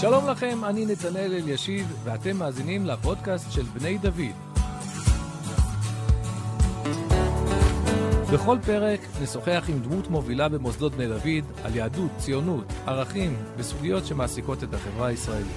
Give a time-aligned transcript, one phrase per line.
[0.00, 4.34] שלום לכם, אני נתנאל אלישיב, ואתם מאזינים לפודקאסט של בני דוד.
[8.32, 14.64] בכל פרק נשוחח עם דמות מובילה במוסדות בני דוד על יהדות, ציונות, ערכים וסוגיות שמעסיקות
[14.64, 15.56] את החברה הישראלית.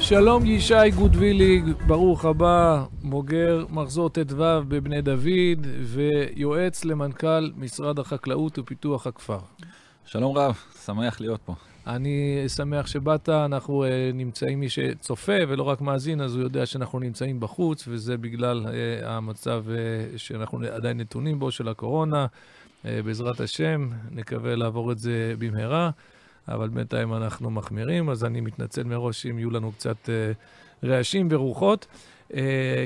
[0.00, 9.06] שלום ישי גודוויליג, ברוך הבא, בוגר מחזור ט"ו בבני דוד ויועץ למנכ"ל משרד החקלאות ופיתוח
[9.06, 9.38] הכפר.
[10.04, 11.69] שלום רב, שמח להיות פה.
[11.86, 16.98] אני שמח שבאת, אנחנו uh, נמצאים, מי שצופה ולא רק מאזין, אז הוא יודע שאנחנו
[16.98, 22.26] נמצאים בחוץ, וזה בגלל uh, המצב uh, שאנחנו עדיין נתונים בו, של הקורונה.
[22.26, 25.90] Uh, בעזרת השם, נקווה לעבור את זה במהרה,
[26.48, 31.86] אבל בינתיים אנחנו מחמירים, אז אני מתנצל מראש אם יהיו לנו קצת uh, רעשים ורוחות.
[32.30, 32.34] Uh,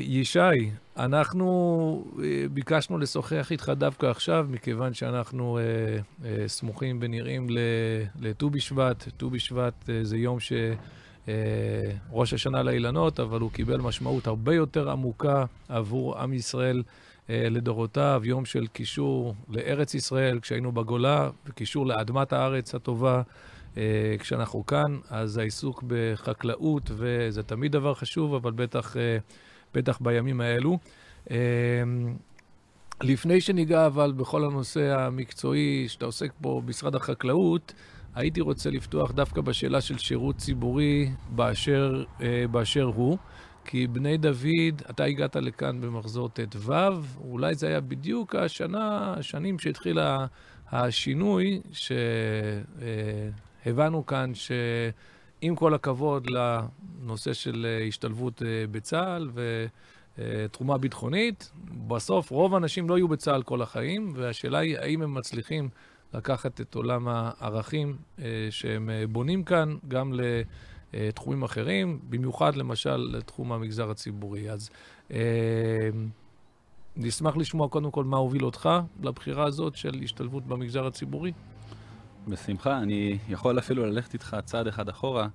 [0.00, 2.20] ישי, אנחנו uh,
[2.52, 7.46] ביקשנו לשוחח איתך דווקא עכשיו, מכיוון שאנחנו uh, uh, סמוכים ונראים
[8.20, 9.08] לט"ו בשבט.
[9.16, 10.52] ט"ו בשבט uh, זה יום ש...
[11.26, 11.28] uh,
[12.10, 18.22] ראש השנה לאילנות, אבל הוא קיבל משמעות הרבה יותר עמוקה עבור עם ישראל uh, לדורותיו,
[18.24, 23.22] יום של קישור לארץ ישראל כשהיינו בגולה, וקישור לאדמת הארץ הטובה.
[23.74, 23.76] Uh,
[24.18, 28.98] כשאנחנו כאן, אז העיסוק בחקלאות, וזה תמיד דבר חשוב, אבל בטח, uh,
[29.74, 30.78] בטח בימים האלו.
[31.24, 31.30] Uh,
[33.02, 37.74] לפני שניגע אבל בכל הנושא המקצועי שאתה עוסק בו במשרד החקלאות,
[38.14, 43.18] הייתי רוצה לפתוח דווקא בשאלה של שירות ציבורי באשר, uh, באשר הוא.
[43.64, 46.72] כי בני דוד, אתה הגעת לכאן במחזור ט"ו,
[47.20, 49.98] אולי זה היה בדיוק השנה, השנים שהתחיל
[50.72, 51.92] השינוי, ש...
[52.78, 52.82] Uh,
[53.66, 54.06] הבנו
[55.44, 59.30] שעם כל הכבוד לנושא של אה, השתלבות אה, בצה"ל
[60.18, 61.52] ותרומה ביטחונית,
[61.86, 65.68] בסוף רוב האנשים לא יהיו בצה"ל כל החיים, והשאלה היא האם הם מצליחים
[66.14, 70.12] לקחת את עולם הערכים אה, שהם בונים כאן גם
[70.92, 74.50] לתחומים אחרים, במיוחד למשל לתחום המגזר הציבורי.
[74.50, 74.70] אז
[76.96, 78.68] נשמח לשמוע קודם כל מה הוביל אותך
[79.02, 81.32] לבחירה הזאת של השתלבות במגזר הציבורי.
[82.28, 85.28] בשמחה, אני יכול אפילו ללכת איתך צעד אחד אחורה.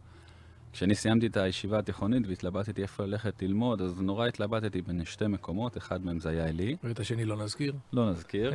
[0.73, 5.77] כשאני סיימתי את הישיבה התיכונית והתלבטתי איפה ללכת ללמוד, אז נורא התלבטתי בין שתי מקומות,
[5.77, 6.75] אחד מהם זה היה עלי.
[6.83, 7.73] ואת השני לא נזכיר?
[7.93, 8.53] לא נזכיר.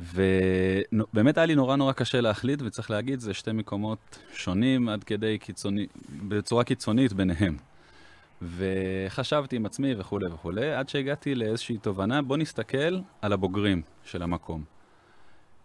[0.00, 5.38] ובאמת היה לי נורא נורא קשה להחליט, וצריך להגיד, זה שתי מקומות שונים עד כדי
[5.38, 5.86] קיצוני,
[6.28, 7.56] בצורה קיצונית ביניהם.
[8.42, 14.64] וחשבתי עם עצמי וכולי וכולי, עד שהגעתי לאיזושהי תובנה, בוא נסתכל על הבוגרים של המקום.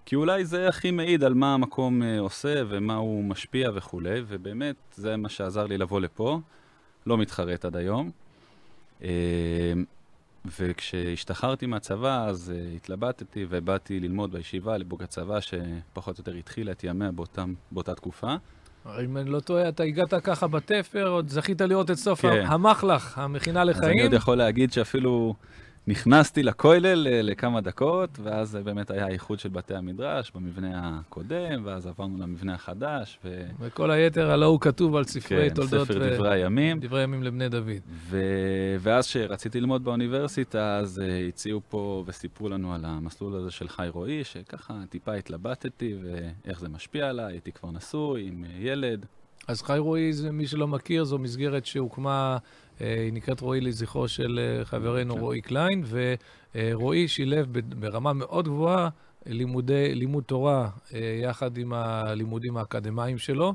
[0.07, 4.75] כי אולי זה הכי מעיד על מה המקום uh, עושה ומה הוא משפיע וכולי, ובאמת
[4.95, 6.39] זה מה שעזר לי לבוא לפה,
[7.05, 8.11] לא מתחרט עד היום.
[9.01, 9.05] Uh,
[10.59, 16.83] וכשהשתחררתי מהצבא, אז uh, התלבטתי ובאתי ללמוד בישיבה לבוג הצבא, שפחות או יותר התחילה את
[16.83, 18.35] ימיה באותם, באותה תקופה.
[19.03, 22.43] אם אני לא טועה, אתה הגעת ככה בתפר, עוד זכית לראות את סוף כן.
[22.45, 23.83] המחלך, המכינה לחיים.
[23.83, 25.35] אז אני עוד יכול להגיד שאפילו
[25.87, 31.87] נכנסתי לכולל אה, לכמה דקות, ואז באמת היה האיחוד של בתי המדרש במבנה הקודם, ואז
[31.87, 33.19] עברנו למבנה החדש.
[33.25, 33.41] ו...
[33.59, 35.87] וכל היתר, הלא הוא כתוב על ספרי כן, תולדות...
[35.87, 36.15] כן, ספר ו...
[36.15, 36.79] דברי הימים.
[36.79, 37.81] דברי הימים לבני דוד.
[37.89, 38.17] ו...
[38.79, 43.87] ואז כשרציתי ללמוד באוניברסיטה, אז uh, הציעו פה וסיפרו לנו על המסלול הזה של חי
[43.89, 49.05] רועי, שככה טיפה התלבטתי, ואיך זה משפיע עליי, הייתי כבר נשוי עם ילד.
[49.47, 52.47] אז חי רועי, מי שלא מכיר, זו מסגרת שהוקמה אה,
[52.79, 55.19] היא נקראת רועי לזכרו של אה, חברנו כן.
[55.19, 55.83] רועי קליין,
[56.55, 57.47] ורועי שילב
[57.79, 58.89] ברמה מאוד גבוהה
[59.25, 63.53] לימודי, לימוד תורה אה, יחד עם הלימודים האקדמיים שלו.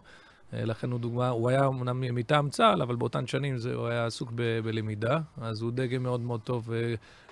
[0.52, 4.32] לכן הוא דוגמה, הוא היה אמנם מטעם צה"ל, אבל באותן שנים זה, הוא היה עסוק
[4.34, 6.70] ב, בלמידה, אז הוא דגם מאוד מאוד טוב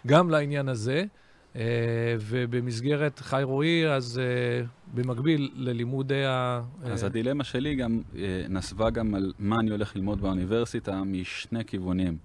[0.07, 1.05] גם לעניין הזה.
[1.55, 1.57] Uh,
[2.21, 6.63] ובמסגרת חי רועי, אז uh, במקביל ללימודי ה...
[6.85, 8.01] אז uh, הדילמה שלי גם
[8.49, 12.17] נסבה גם על מה אני הולך ללמוד באוניברסיטה משני כיוונים.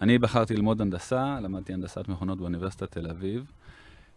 [0.00, 3.44] אני בחרתי ללמוד הנדסה, למדתי הנדסת מכונות באוניברסיטת תל אביב,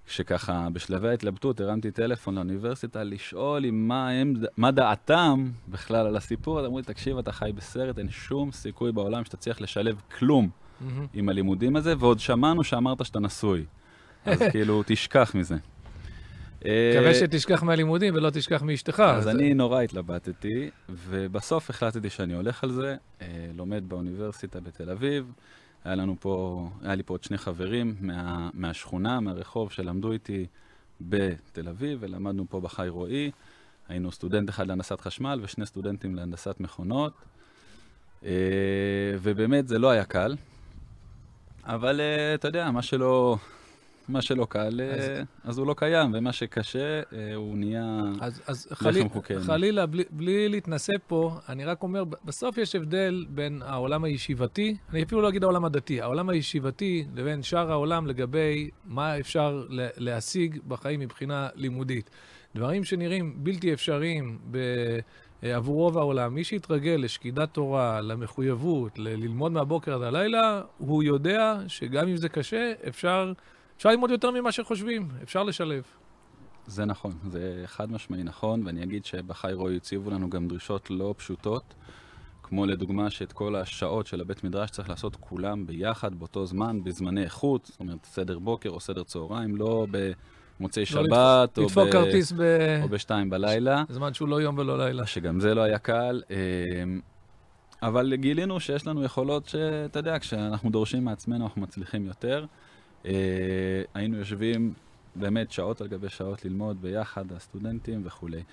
[0.07, 6.59] שככה בשלבי ההתלבטות הרמתי טלפון לאוניברסיטה לשאול עם מה, הם, מה דעתם בכלל על הסיפור,
[6.59, 10.85] אז אמרו לי, תקשיב, אתה חי בסרט, אין שום סיכוי בעולם שתצליח לשלב כלום mm-hmm.
[11.13, 13.65] עם הלימודים הזה, ועוד שמענו שאמרת שאתה נשוי.
[14.25, 15.56] אז כאילו, תשכח מזה.
[16.60, 19.00] מקווה אה, שתשכח מהלימודים ולא תשכח מאשתך.
[19.00, 25.31] אז אני נורא התלבטתי, ובסוף החלטתי שאני הולך על זה, אה, לומד באוניברסיטה בתל אביב.
[25.83, 30.45] היה לנו פה, היה לי פה עוד שני חברים מה, מהשכונה, מהרחוב, שלמדו איתי
[31.01, 33.31] בתל אביב, ולמדנו פה בחי רועי.
[33.89, 37.13] היינו סטודנט אחד להנדסת חשמל ושני סטודנטים להנדסת מכונות.
[38.25, 38.31] אה,
[39.22, 40.36] ובאמת זה לא היה קל,
[41.63, 42.01] אבל
[42.36, 43.38] אתה יודע, מה שלא
[44.09, 45.11] מה שלא קל, אז,
[45.44, 47.01] אז הוא לא קיים, ומה שקשה,
[47.35, 49.41] הוא נהיה אז, אז חליל, לחם חוקנו.
[49.41, 55.03] חלילה, בלי, בלי להתנשא פה, אני רק אומר, בסוף יש הבדל בין העולם הישיבתי, אני
[55.03, 59.65] אפילו לא אגיד העולם הדתי, העולם הישיבתי לבין שאר העולם לגבי מה אפשר
[59.97, 62.09] להשיג בחיים מבחינה לימודית.
[62.55, 64.57] דברים שנראים בלתי אפשריים ב...
[65.41, 71.57] עבור רוב העולם, מי שיתרגל לשקידת תורה, למחויבות, ל- ללמוד מהבוקר עד הלילה, הוא יודע
[71.67, 73.33] שגם אם זה קשה, אפשר,
[73.79, 75.83] אפשר ללמוד יותר ממה שחושבים, אפשר לשלב.
[76.67, 81.13] זה נכון, זה חד משמעי נכון, ואני אגיד שבחי רוי הציבו לנו גם דרישות לא
[81.17, 81.73] פשוטות,
[82.43, 87.23] כמו לדוגמה שאת כל השעות של הבית מדרש צריך לעשות כולם ביחד, באותו זמן, בזמני
[87.23, 89.87] איכות, זאת אומרת סדר בוקר או סדר צהריים, לא
[90.59, 91.91] במוצאי לא שבת, או, ב...
[91.91, 92.41] כרטיס ב...
[92.83, 93.83] או בשתיים בלילה.
[93.89, 95.05] זמן שהוא לא יום ולא לילה.
[95.05, 96.21] שגם זה לא היה קל.
[96.29, 97.01] אמ,
[97.83, 102.45] אבל גילינו שיש לנו יכולות שאתה יודע, כשאנחנו דורשים מעצמנו אנחנו מצליחים יותר.
[103.06, 103.12] אה,
[103.94, 104.74] היינו יושבים
[105.16, 108.44] באמת שעות על גבי שעות ללמוד ביחד, הסטודנטים וכולי.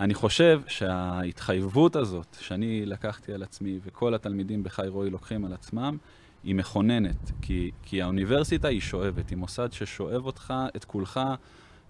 [0.00, 5.96] אני חושב שההתחייבות הזאת שאני לקחתי על עצמי וכל התלמידים בחי רועי לוקחים על עצמם,
[6.44, 11.20] היא מכוננת, כי, כי האוניברסיטה היא שואבת, היא מוסד ששואב אותך, את כולך,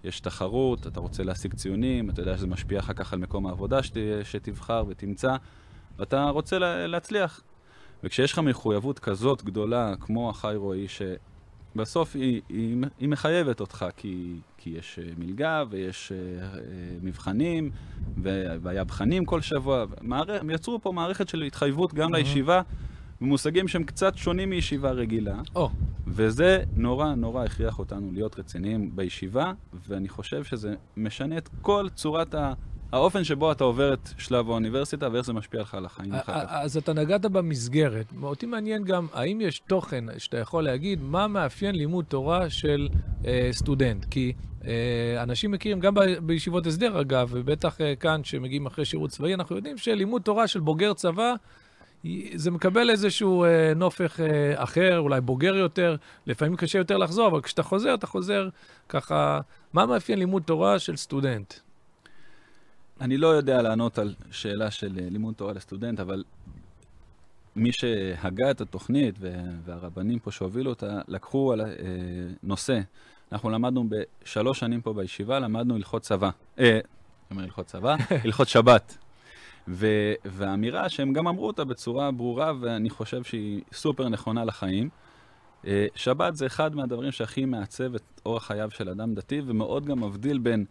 [0.05, 3.83] יש תחרות, אתה רוצה להשיג ציונים, אתה יודע שזה משפיע אחר כך על מקום העבודה
[3.83, 5.37] שת, שתבחר ותמצא,
[5.99, 7.41] ואתה רוצה לה, להצליח.
[8.05, 10.87] וכשיש לך מחויבות כזאת גדולה, כמו החי רועי,
[11.77, 16.57] בסוף היא, היא, היא מחייבת אותך, כי, כי יש אה, מלגה ויש uh,
[17.03, 17.71] מבחנים,
[18.63, 19.85] והיה בחנים כל שבוע.
[20.01, 22.17] מערכ, הם יצרו פה מערכת של התחייבות גם mm-hmm.
[22.17, 22.63] לישיבה,
[23.21, 25.41] במושגים שהם קצת שונים מישיבה רגילה.
[25.57, 25.61] Oh.
[26.07, 29.53] וזה נורא נורא הכריח אותנו להיות רציניים בישיבה,
[29.89, 32.53] ואני חושב שזה משנה את כל צורת ה...
[32.93, 36.53] האופן שבו אתה עובר את שלב האוניברסיטה ואיך זה משפיע לך על החיים אחר כך.
[36.53, 38.07] אז אתה נגעת במסגרת.
[38.23, 42.89] אותי מעניין גם, האם יש תוכן שאתה יכול להגיד, מה מאפיין לימוד תורה של
[43.27, 44.05] אה, סטודנט?
[44.11, 44.33] כי
[44.67, 49.35] אה, אנשים מכירים, גם ב, בישיבות הסדר אגב, ובטח אה, כאן, שמגיעים אחרי שירות צבאי,
[49.35, 51.35] אנחנו יודעים שלימוד תורה של בוגר צבא,
[52.35, 55.97] זה מקבל איזשהו אה, נופך אה, אחר, אולי בוגר יותר,
[56.27, 58.49] לפעמים קשה יותר לחזור, אבל כשאתה חוזר, אתה חוזר
[58.89, 59.41] ככה,
[59.73, 61.55] מה מאפיין לימוד תורה של סטודנט?
[63.01, 66.25] אני לא יודע לענות על שאלה של אה, לימוד תורה לסטודנט, אבל
[67.57, 69.15] מי שהגה את התוכנית
[69.65, 71.67] והרבנים פה שהובילו אותה, לקחו על אה,
[72.43, 72.81] נושא.
[73.33, 76.31] אנחנו למדנו בשלוש שנים פה בישיבה, למדנו הלכות צבא.
[76.59, 76.79] אה,
[77.31, 78.99] אומר הלכות צבא, הלכות שבת.
[79.69, 84.89] ו- והאמירה שהם גם אמרו אותה בצורה ברורה, ואני חושב שהיא סופר נכונה לחיים.
[85.67, 90.05] אה, שבת זה אחד מהדברים שהכי מעצב את אורח חייו של אדם דתי, ומאוד גם
[90.05, 90.65] מבדיל בין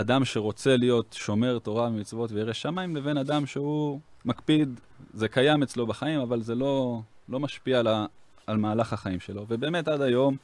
[0.00, 4.80] אדם שרוצה להיות שומר תורה ומצוות וירא שמיים, לבין אדם שהוא מקפיד,
[5.14, 8.06] זה קיים אצלו בחיים, אבל זה לא, לא משפיע על, ה,
[8.46, 9.46] על מהלך החיים שלו.
[9.48, 10.36] ובאמת עד היום,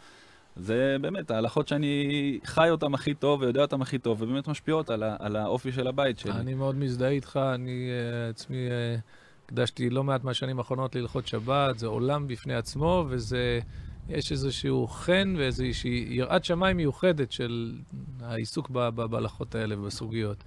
[0.57, 5.03] זה באמת ההלכות שאני חי אותן הכי טוב ויודע אותן הכי טוב, ובאמת משפיעות על,
[5.03, 6.33] ה, על האופי של הבית שלי.
[6.33, 9.01] אני מאוד מזדהה איתך, אני uh, עצמי uh,
[9.47, 13.61] הקדשתי לא מעט מהשנים האחרונות להלכות שבת, זה עולם בפני עצמו, וזה...
[14.09, 17.75] יש איזשהו חן ואיזושהי יראת שמיים מיוחדת של
[18.21, 20.45] העיסוק בהלכות האלה ובסוגיות.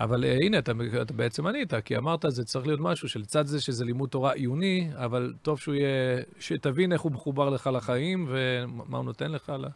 [0.00, 0.72] אבל uh, הנה, אתה,
[1.02, 4.90] אתה בעצם ענית, כי אמרת, זה צריך להיות משהו שלצד זה שזה לימוד תורה עיוני,
[4.94, 9.48] אבל טוב שהוא יהיה, שתבין איך הוא מחובר לך לחיים ומה הוא נותן לך.
[9.48, 9.68] לה...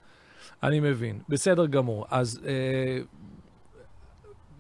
[0.63, 1.19] אני מבין.
[1.29, 2.07] בסדר גמור.
[2.11, 2.47] אז uh,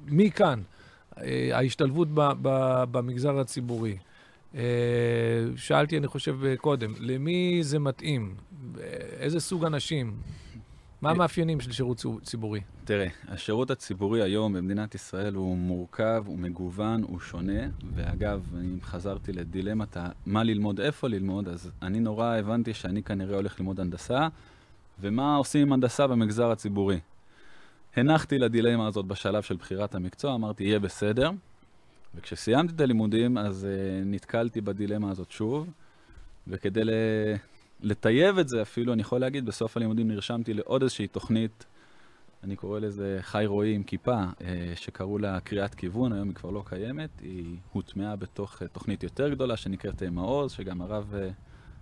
[0.06, 0.62] מכאן,
[1.10, 1.20] uh,
[1.52, 3.96] ההשתלבות ב, ב, במגזר הציבורי.
[4.52, 4.56] Uh,
[5.56, 8.34] שאלתי, אני חושב, קודם, למי זה מתאים?
[9.20, 10.16] איזה סוג אנשים?
[11.02, 12.60] מה המאפיינים של שירות ציבורי?
[12.84, 17.62] תראה, השירות הציבורי היום במדינת ישראל הוא מורכב, הוא מגוון, הוא שונה,
[17.94, 23.60] ואגב, אם חזרתי לדילמת מה ללמוד, איפה ללמוד, אז אני נורא הבנתי שאני כנראה הולך
[23.60, 24.28] ללמוד הנדסה,
[25.00, 27.00] ומה עושים עם הנדסה במגזר הציבורי.
[27.96, 31.30] הנחתי לדילמה הזאת בשלב של בחירת המקצוע, אמרתי, יהיה בסדר,
[32.14, 35.70] וכשסיימתי את הלימודים, אז uh, נתקלתי בדילמה הזאת שוב,
[36.48, 36.90] וכדי ל...
[37.82, 41.66] לטייב את זה אפילו, אני יכול להגיד, בסוף הלימודים נרשמתי לעוד איזושהי תוכנית,
[42.44, 46.50] אני קורא לזה חי רועי עם כיפה, אה, שקראו לה קריאת כיוון, היום היא כבר
[46.50, 51.14] לא קיימת, היא הוטמעה בתוך אה, תוכנית יותר גדולה שנקראת מעוז, שגם הרב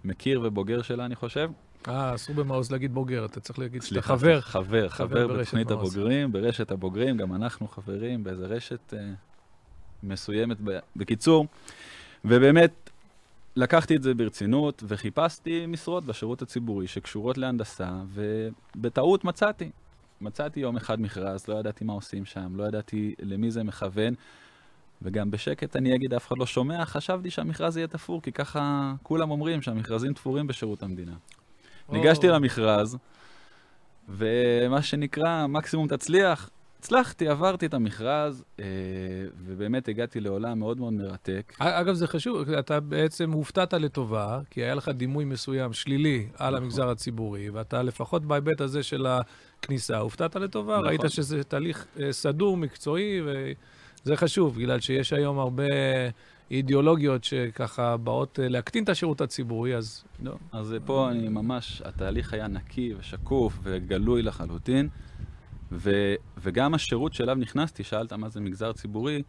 [0.05, 1.51] מכיר ובוגר שלה, אני חושב.
[1.89, 4.41] אה, אסור במעוז להגיד בוגר, אתה צריך להגיד שאתה חבר.
[4.41, 9.13] חבר, חבר בתוכנית הבוגרים, ברשת הבוגרים, גם אנחנו חברים באיזה רשת אה,
[10.03, 10.57] מסוימת.
[10.97, 11.47] בקיצור,
[12.25, 12.91] ובאמת,
[13.57, 19.71] לקחתי את זה ברצינות וחיפשתי משרות בשירות הציבורי שקשורות להנדסה, ובטעות מצאתי.
[20.21, 24.15] מצאתי יום אחד מכרז, לא ידעתי מה עושים שם, לא ידעתי למי זה מכוון,
[25.03, 29.31] וגם בשקט אני אגיד, אף אחד לא שומע, חשבתי שהמכרז יהיה תפור, כי ככה כולם
[29.31, 31.15] אומרים שהמכרזים תפורים בשירות המדינה.
[31.89, 31.95] או.
[31.95, 32.99] ניגשתי למכרז,
[34.09, 36.51] ומה שנקרא, מקסימום תצליח.
[36.79, 38.65] הצלחתי, עברתי את המכרז, אה,
[39.47, 41.53] ובאמת הגעתי לעולם מאוד מאוד מרתק.
[41.59, 46.63] אגב, זה חשוב, אתה בעצם הופתעת לטובה, כי היה לך דימוי מסוים שלילי על נכון.
[46.63, 50.87] המגזר הציבורי, ואתה לפחות בהיבט הזה של הכניסה, הופתעת לטובה, נכון.
[50.87, 55.65] ראית שזה תהליך אה, סדור, מקצועי, וזה חשוב, בגלל שיש היום הרבה
[56.51, 62.33] אידיאולוגיות שככה באות אה, להקטין את השירות הציבורי, אז לא, אז פה אני ממש, התהליך
[62.33, 64.89] היה נקי ושקוף וגלוי לחלוטין,
[65.73, 69.23] ו, וגם השירות שאליו נכנסתי, שאלת מה זה מגזר ציבורי,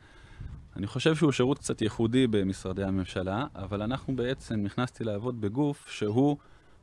[0.75, 6.37] אני חושב שהוא שירות קצת ייחודי במשרדי הממשלה, אבל אנחנו בעצם נכנסתי לעבוד בגוף שהוא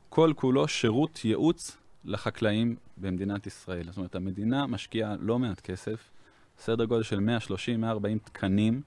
[0.09, 3.83] כל כולו שירות ייעוץ לחקלאים במדינת ישראל.
[3.83, 6.09] זאת אומרת, המדינה משקיעה לא מעט כסף,
[6.59, 8.81] סדר גודל של 130-140 תקנים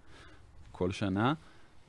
[0.72, 1.34] כל שנה,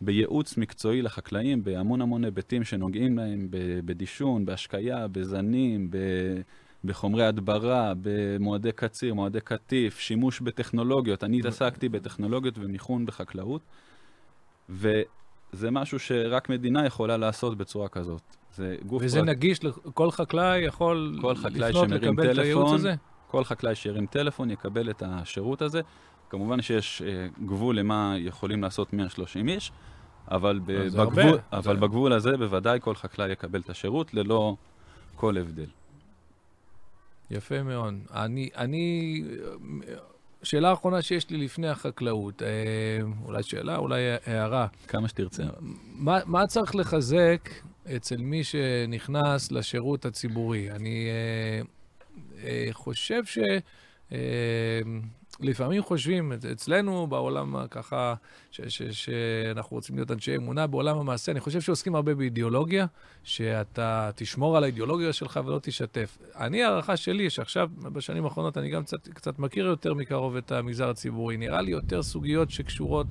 [0.01, 3.47] בייעוץ מקצועי לחקלאים, בהמון המון היבטים שנוגעים להם,
[3.85, 6.41] בדישון, בהשקיה, בזנים, ב-
[6.83, 11.23] בחומרי הדברה, במועדי קציר, מועדי קטיף, שימוש בטכנולוגיות.
[11.23, 13.61] אני התעסקתי בטכנולוגיות ומיכון בחקלאות,
[14.69, 18.21] וזה משהו שרק מדינה יכולה לעשות בצורה כזאת.
[18.55, 19.01] זה גוף...
[19.05, 19.59] וזה פרט- נגיש,
[19.93, 22.95] כל חקלאי יכול כל חקלאי לפנות לקבל את הייעוץ טלפון, הזה?
[23.27, 25.81] כל חקלאי שירים טלפון יקבל את השירות הזה.
[26.29, 29.71] כמובן שיש אה, גבול למה יכולים לעשות 130 איש,
[30.31, 31.23] אבל, ב- אה, בגבול, הרבה.
[31.53, 34.55] אבל זה- בגבול הזה בוודאי כל חקלאי יקבל את השירות ללא
[35.15, 35.65] כל הבדל.
[37.31, 37.93] יפה מאוד.
[38.13, 39.23] אני, אני,
[40.43, 42.47] שאלה אחרונה שיש לי לפני החקלאות, אה,
[43.25, 44.67] אולי שאלה, אולי הערה.
[44.87, 45.43] כמה שתרצה.
[45.95, 47.49] מה, מה צריך לחזק
[47.95, 50.71] אצל מי שנכנס לשירות הציבורי?
[50.71, 51.61] אני אה,
[52.43, 53.39] אה, חושב ש...
[54.11, 54.81] אה,
[55.41, 58.13] לפעמים חושבים, אצ- אצלנו בעולם ככה,
[58.51, 62.85] שאנחנו רוצים להיות אנשי אמונה בעולם המעשה, אני חושב שעוסקים הרבה באידיאולוגיה,
[63.23, 66.17] שאתה תשמור על האידיאולוגיה שלך ולא תשתף.
[66.39, 70.89] אני, הערכה שלי, שעכשיו, בשנים האחרונות, אני גם קצת, קצת מכיר יותר מקרוב את המגזר
[70.89, 73.07] הציבורי, נראה לי יותר סוגיות שקשורות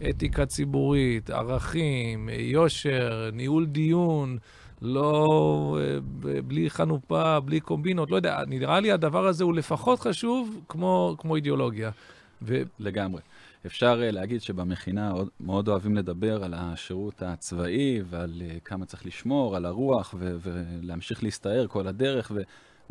[0.00, 4.38] לאתיקה ציבורית, ערכים, יושר, ניהול דיון.
[4.82, 5.98] לא, אה,
[6.42, 11.36] בלי חנופה, בלי קומבינות, לא יודע, נראה לי הדבר הזה הוא לפחות חשוב כמו, כמו
[11.36, 11.90] אידיאולוגיה.
[12.42, 12.62] ו...
[12.78, 13.20] לגמרי.
[13.66, 19.56] אפשר uh, להגיד שבמכינה מאוד אוהבים לדבר על השירות הצבאי ועל uh, כמה צריך לשמור,
[19.56, 22.32] על הרוח ו- ולהמשיך להסתער כל הדרך,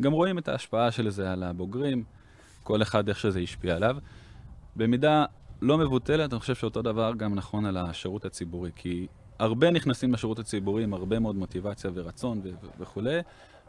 [0.00, 2.04] וגם רואים את ההשפעה של זה על הבוגרים,
[2.62, 3.96] כל אחד איך שזה השפיע עליו.
[4.76, 5.24] במידה
[5.62, 9.06] לא מבוטלת, אני חושב שאותו דבר גם נכון על השירות הציבורי, כי
[9.40, 13.18] הרבה נכנסים לשירות הציבורי עם הרבה מאוד מוטיבציה ורצון ו- וכולי,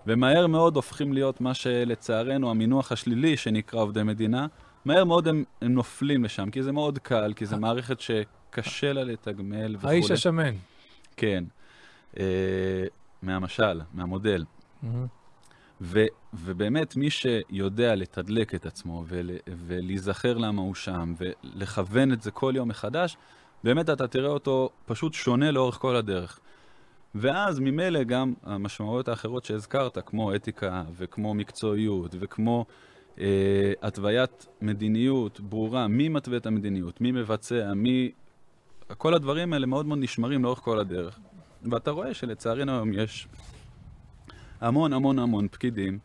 [0.07, 4.47] ומהר מאוד הופכים להיות מה שלצערנו המינוח השלילי שנקרא עובדי מדינה,
[4.85, 9.03] מהר מאוד הם, הם נופלים לשם, כי זה מאוד קל, כי זו מערכת שקשה לה
[9.03, 9.93] לתגמל וכולי.
[9.93, 10.55] האיש השמן.
[11.17, 11.43] כן.
[12.19, 12.23] אה,
[13.21, 14.45] מהמשל, מהמודל.
[14.83, 15.05] מהמם.
[15.81, 22.31] ו, ובאמת, מי שיודע לתדלק את עצמו ול, ולהיזכר למה הוא שם ולכוון את זה
[22.31, 23.17] כל יום מחדש,
[23.63, 26.39] באמת אתה תראה אותו פשוט שונה לאורך כל הדרך.
[27.15, 32.65] ואז ממילא גם המשמעויות האחרות שהזכרת, כמו אתיקה וכמו מקצועיות וכמו
[33.19, 38.11] אה, התוויית מדיניות ברורה, מי מתווה את המדיניות, מי מבצע, מי...
[38.97, 41.19] כל הדברים האלה מאוד מאוד נשמרים לאורך כל הדרך.
[41.71, 43.27] ואתה רואה שלצערנו היום יש
[44.61, 45.99] המון המון המון פקידים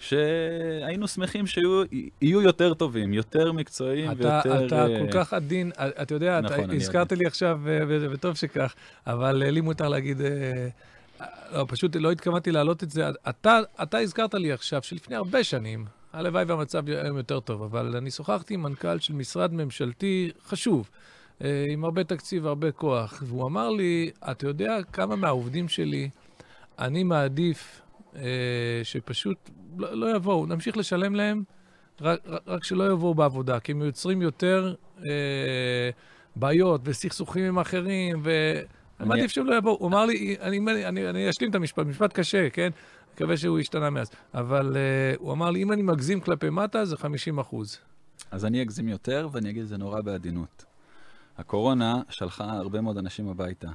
[0.00, 4.66] שהיינו שמחים שיהיו יותר טובים, יותר מקצועיים אתה, ויותר...
[4.66, 8.74] אתה אה, כל כך עדין, אתה יודע, נכון, אתה הזכרת לי עכשיו, אה, וטוב שכך,
[9.06, 10.68] אבל אה, לי מותר להגיד, אה,
[11.52, 13.08] לא, פשוט לא התכוונתי להעלות את זה.
[13.28, 18.10] אתה, אתה הזכרת לי עכשיו שלפני הרבה שנים, הלוואי והמצב היום יותר טוב, אבל אני
[18.10, 20.90] שוחחתי עם מנכ"ל של משרד ממשלתי חשוב,
[21.44, 26.10] אה, עם הרבה תקציב, הרבה כוח, והוא אמר לי, אתה יודע כמה מהעובדים שלי,
[26.78, 27.89] אני מעדיף אה,
[28.84, 31.42] שפשוט לא, לא יבואו, נמשיך לשלם להם,
[32.00, 34.74] רק, רק- שלא יבואו בעבודה, כי הם יוצרים יותר
[35.04, 35.90] אה,
[36.36, 38.62] בעיות וסכסוכים עם אחרים, ואני
[39.00, 39.76] אני- מעדיף שהם לא יבואו.
[39.80, 42.70] הוא אמר לי, אני, אני, אני, אני אשלים את המשפט, משפט קשה, כן?
[43.14, 44.10] מקווה שהוא השתנה מאז.
[44.34, 44.80] אבל אה,
[45.18, 47.78] הוא אמר לי, אם אני מגזים כלפי מטה, זה 50 אחוז.
[48.30, 50.64] אז אני אגזים יותר ואני אגיד את זה נורא בעדינות.
[51.38, 53.68] הקורונה שלחה הרבה מאוד אנשים הביתה.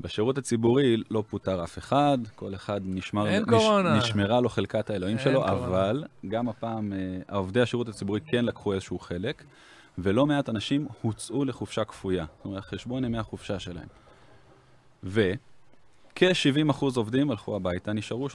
[0.00, 3.98] בשירות הציבורי לא פוטר אף אחד, כל אחד נשמר, אין קורונה.
[3.98, 5.66] נשמרה לו חלקת האלוהים שלו, קורונה.
[5.66, 9.44] אבל גם הפעם אה, עובדי השירות הציבורי כן לקחו איזשהו חלק,
[9.98, 13.88] ולא מעט אנשים הוצאו לחופשה כפויה, זאת אומרת, חשבון ימי החופשה שלהם.
[15.04, 18.30] וכ-70% עובדים הלכו הביתה, נשארו 30%,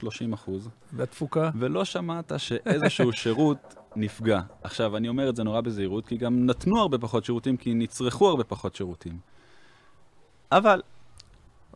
[0.92, 1.50] והתפוקה?
[1.58, 4.40] ולא שמעת שאיזשהו שירות נפגע.
[4.62, 8.28] עכשיו, אני אומר את זה נורא בזהירות, כי גם נתנו הרבה פחות שירותים, כי נצרכו
[8.28, 9.18] הרבה פחות שירותים.
[10.52, 10.80] אבל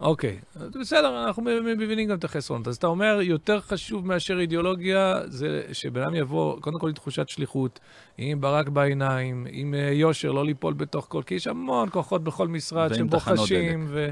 [0.01, 0.39] אוקיי,
[0.81, 2.69] בסדר, אנחנו מבינים גם את החסרונות.
[2.69, 7.29] אז אתה אומר, יותר חשוב מאשר אידיאולוגיה, זה שבן אדם יבוא, קודם כל עם תחושת
[7.29, 7.81] שליחות,
[8.19, 12.49] עם ברק בעיניים, עם אה, יושר, לא ליפול בתוך כל, כי יש המון כוחות בכל
[12.49, 14.11] משרד שבוחשים, ו...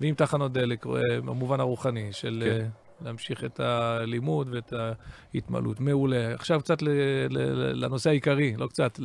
[0.00, 2.60] ועם תחנות דלק, אה, במובן הרוחני, של כן.
[2.60, 2.66] אה,
[3.04, 4.72] להמשיך את הלימוד ואת
[5.34, 5.80] ההתמלות.
[5.80, 6.34] מעולה.
[6.34, 6.82] עכשיו קצת
[7.74, 8.98] לנושא העיקרי, לא קצת,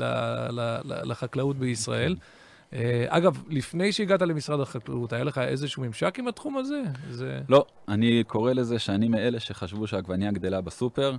[0.84, 2.16] לחקלאות בישראל.
[2.16, 2.22] כן.
[2.74, 6.82] אה, אגב, לפני שהגעת למשרד החקלאות, היה לך איזשהו ממשק עם התחום הזה?
[7.10, 7.40] זה...
[7.50, 11.16] לא, אני קורא לזה שאני מאלה שחשבו שהעגבנייה גדלה בסופר.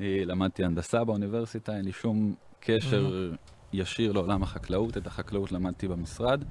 [0.00, 3.30] למדתי הנדסה באוניברסיטה, אין לי שום קשר
[3.72, 6.44] ישיר לעולם החקלאות, את החקלאות למדתי במשרד.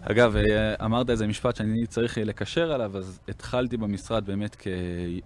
[0.00, 4.56] אגב, אה, אמרת איזה משפט שאני צריך לקשר עליו, אז התחלתי במשרד באמת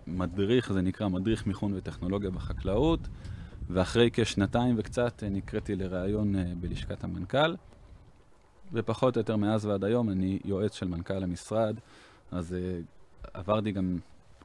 [0.06, 3.00] כמדריך, זה נקרא מדריך מיכון וטכנולוגיה בחקלאות,
[3.70, 7.54] ואחרי כשנתיים וקצת אה, נקראתי לראיון אה, בלשכת המנכ"ל,
[8.72, 11.76] ופחות או יותר מאז ועד היום אני יועץ של מנכ"ל המשרד,
[12.32, 12.56] אז
[13.34, 13.98] עברתי גם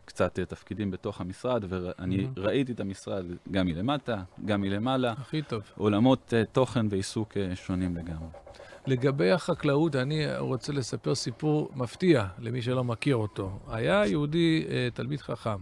[0.05, 2.39] קצת תפקידים בתוך המשרד, ואני mm-hmm.
[2.39, 5.11] ראיתי את המשרד גם מלמטה, גם מלמעלה.
[5.11, 5.61] הכי טוב.
[5.77, 8.27] עולמות תוכן ועיסוק שונים לגמרי.
[8.87, 13.59] לגבי החקלאות, אני רוצה לספר סיפור מפתיע למי שלא מכיר אותו.
[13.67, 15.57] היה יהודי, אה, תלמיד חכם,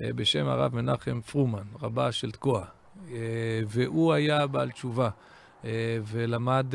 [0.00, 2.64] אה, בשם הרב מנחם פרומן, רבה של תקוע,
[3.10, 3.16] אה,
[3.68, 5.10] והוא היה בעל תשובה.
[6.04, 6.66] ולמד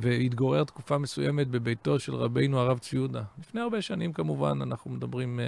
[0.00, 3.22] והתגורר תקופה מסוימת בביתו של רבינו הרב צבי יהודה.
[3.40, 5.40] לפני הרבה שנים כמובן, אנחנו מדברים,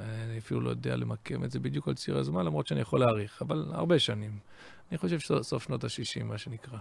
[0.00, 3.42] אני אפילו לא יודע למקם את זה בדיוק על ציר הזמן, למרות שאני יכול להעריך,
[3.42, 4.30] אבל הרבה שנים.
[4.90, 6.78] אני חושב שסוף שנות ה-60, מה שנקרא.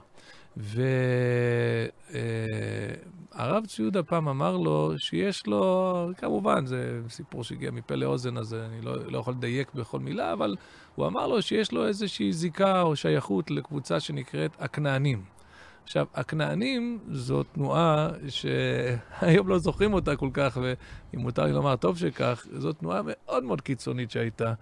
[3.38, 8.54] והרב צבי יהודה פעם אמר לו שיש לו, כמובן, זה סיפור שהגיע מפה לאוזן, אז
[8.54, 10.56] אני לא, לא יכול לדייק בכל מילה, אבל
[10.96, 15.24] הוא אמר לו שיש לו איזושהי זיקה או שייכות לקבוצה שנקראת הכנענים.
[15.84, 21.98] עכשיו, הכנענים זו תנועה שהיום לא זוכרים אותה כל כך, ואם מותר לי לומר, טוב
[21.98, 24.54] שכך, זו תנועה מאוד מאוד קיצונית שהייתה.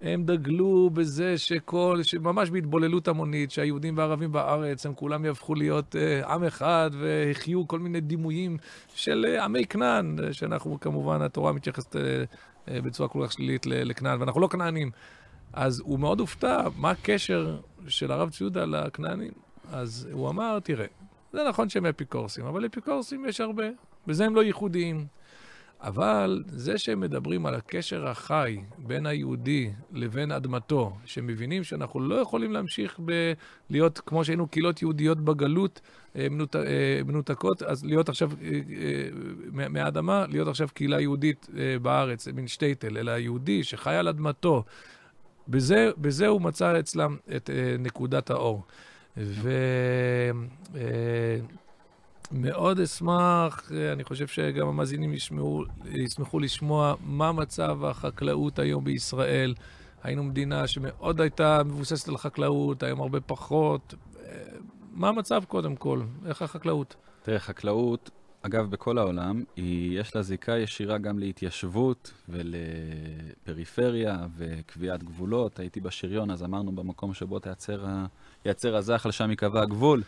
[0.00, 6.26] הם דגלו בזה שכל, שממש בהתבוללות המונית, שהיהודים והערבים בארץ, הם כולם יהפכו להיות uh,
[6.26, 8.56] עם אחד, והחיו כל מיני דימויים
[8.94, 14.20] של uh, עמי כנען, שאנחנו כמובן, התורה מתייחסת uh, uh, בצורה כל כך שלילית לכנען,
[14.20, 14.90] ואנחנו לא כנענים.
[15.52, 17.56] אז הוא מאוד הופתע, מה הקשר
[17.88, 19.32] של הרב ציודה לכנענים?
[19.72, 20.86] אז הוא אמר, תראה,
[21.32, 23.64] זה נכון שהם אפיקורסים, אבל אפיקורסים יש הרבה,
[24.06, 25.06] בזה הם לא ייחודיים.
[25.80, 32.52] אבל זה שהם מדברים על הקשר החי בין היהודי לבין אדמתו, שמבינים שאנחנו לא יכולים
[32.52, 33.32] להמשיך ב-
[33.70, 35.80] להיות, כמו שהיינו קהילות יהודיות בגלות,
[36.16, 36.62] אה, מנות, אה,
[37.04, 41.48] מנותקות, אז להיות עכשיו אה, מהאדמה, להיות עכשיו קהילה יהודית
[41.82, 44.64] בארץ, מין שטייטל, אלא היהודי שחי על אדמתו.
[45.48, 48.62] בזה, בזה הוא מצא אצלם את נקודת האור.
[49.16, 49.50] ו...
[52.32, 59.54] מאוד אשמח, אני חושב שגם המאזינים ישמעו, ישמחו לשמוע מה מצב החקלאות היום בישראל.
[60.02, 63.94] היינו מדינה שמאוד הייתה מבוססת על חקלאות, היום הרבה פחות.
[64.92, 66.00] מה המצב קודם כל?
[66.26, 66.94] איך החקלאות?
[67.22, 68.10] תראה, חקלאות,
[68.42, 75.58] אגב, בכל העולם, היא, יש לה זיקה ישירה גם להתיישבות ולפריפריה וקביעת גבולות.
[75.58, 77.38] הייתי בשריון, אז אמרנו במקום שבו
[78.42, 80.02] תייצר הזחל, שם ייקבע הגבול.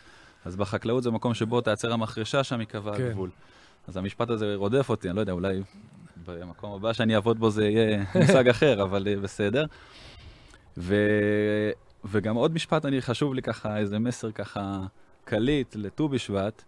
[0.45, 3.05] אז בחקלאות זה מקום שבו תעצר המחרשה, שם ייקבע כן.
[3.05, 3.29] הגבול.
[3.87, 5.61] אז המשפט הזה רודף אותי, אני לא יודע, אולי
[6.25, 9.65] במקום הבא שאני אעבוד בו זה יהיה מושג אחר, אבל אה, בסדר.
[10.77, 10.95] ו...
[12.05, 14.79] וגם עוד משפט, אני חשוב לי ככה, איזה מסר ככה
[15.25, 16.63] קליט לט"ו בשבט.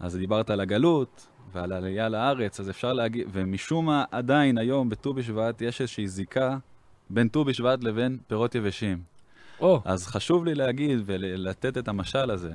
[0.00, 5.14] אז דיברת על הגלות ועל העלייה לארץ, אז אפשר להגיד, ומשום מה עדיין היום בט"ו
[5.14, 6.58] בשבט יש איזושהי זיקה
[7.10, 8.98] בין ט"ו בשבט לבין פירות יבשים.
[9.60, 9.64] Oh.
[9.84, 12.52] אז חשוב לי להגיד ולתת את המשל הזה,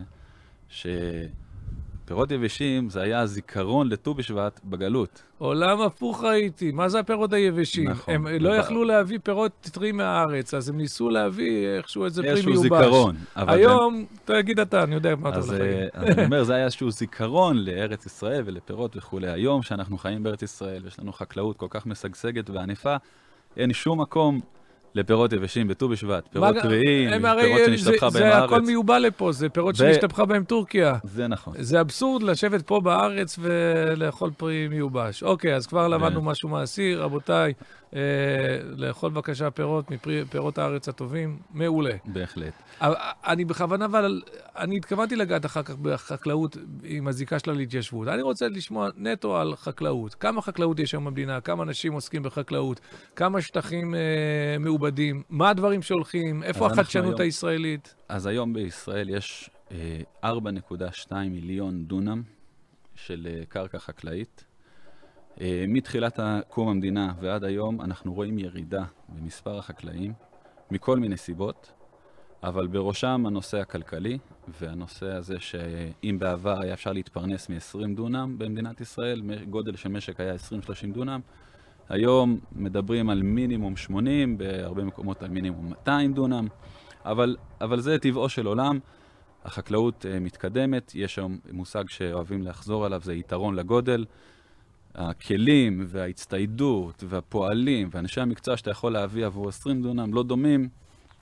[0.73, 5.23] שפירות יבשים זה היה הזיכרון לט"ו בשבט בגלות.
[5.37, 7.89] עולם הפוך הייתי, מה זה הפירות היבשים?
[7.89, 8.13] נכון.
[8.13, 12.47] הם לא יכלו להביא פירות טריים מהארץ, אז הם ניסו להביא איכשהו איזה פרי מיובש.
[12.47, 13.15] איזשהו זיכרון.
[13.35, 14.05] היום, הם...
[14.25, 15.89] תגיד אתה, אני יודע מה אתה הולך להגיד.
[15.93, 19.31] אז אני אומר, זה היה איזשהו זיכרון לארץ ישראל ולפירות וכולי.
[19.31, 22.95] היום שאנחנו חיים בארץ ישראל, ויש לנו חקלאות כל כך משגשגת וענפה,
[23.57, 24.41] אין שום מקום
[24.95, 28.49] לפירות יבשים בט"ו בשבט, פירות טריים, פירות שנשתפכה בהם הארץ.
[28.49, 29.77] זה הכל מיובא לפה, זה פירות ו...
[29.77, 30.95] שנשתפכה בהם טורקיה.
[31.03, 31.53] זה נכון.
[31.59, 35.23] זה אבסורד לשבת פה בארץ ולאכול פרי מיובש.
[35.23, 37.53] אוקיי, אז כבר למדנו משהו מעשי, רבותיי,
[38.75, 41.95] לאכול בבקשה פירות מפירות הארץ הטובים, מעולה.
[42.05, 42.53] בהחלט.
[43.27, 44.21] אני בכוונה, אבל
[44.57, 48.07] אני התכוונתי לגעת אחר כך בחקלאות עם הזיקה שלה להתיישבות.
[48.07, 50.15] אני רוצה לשמוע נטו על חקלאות.
[50.15, 51.41] כמה חקלאות יש היום במדינה?
[51.41, 52.79] כמה אנשים עוסקים בחקלאות?
[53.15, 53.99] כמה שטחים אה,
[54.59, 55.23] מעובדים?
[55.29, 56.43] מה הדברים שהולכים?
[56.43, 57.95] איפה החדשנות היום, הישראלית?
[58.09, 62.21] אז היום בישראל יש אה, 4.2 מיליון דונם
[62.95, 64.52] של אה, קרקע חקלאית.
[65.41, 66.19] אה, מתחילת
[66.49, 70.13] קום המדינה ועד היום אנחנו רואים ירידה במספר החקלאים,
[70.71, 71.71] מכל מיני סיבות,
[72.43, 74.17] אבל בראשם הנושא הכלכלי,
[74.59, 80.33] והנושא הזה שאם בעבר היה אפשר להתפרנס מ-20 דונם במדינת ישראל, גודל של משק היה
[80.35, 80.37] 20-30
[80.93, 81.19] דונם,
[81.89, 86.47] היום מדברים על מינימום 80, בהרבה מקומות על מינימום 200 דונם,
[87.05, 88.79] אבל, אבל זה טבעו של עולם.
[89.45, 94.05] החקלאות uh, מתקדמת, יש היום מושג שאוהבים לחזור עליו, זה יתרון לגודל.
[94.95, 100.69] הכלים וההצטיידות והפועלים ואנשי המקצוע שאתה יכול להביא עבור 20 דונם לא דומים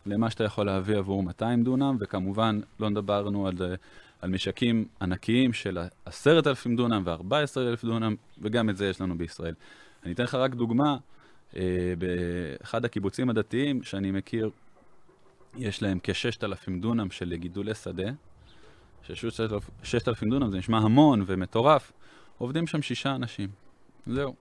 [0.06, 3.56] למה שאתה יכול להביא עבור 200 דונם, וכמובן לא דיברנו על,
[4.22, 9.54] על משקים ענקיים של 10,000 דונם ו-14,000 דונם, וגם את זה יש לנו בישראל.
[10.04, 10.98] אני אתן לך רק דוגמה,
[11.56, 14.50] אה, באחד הקיבוצים הדתיים שאני מכיר,
[15.58, 18.12] יש להם כ-6,000 דונם של גידולי שדה,
[19.04, 21.92] ש-6,000 דונם זה נשמע המון ומטורף,
[22.42, 23.50] עובדים שם שישה אנשים.
[24.08, 24.36] זהו.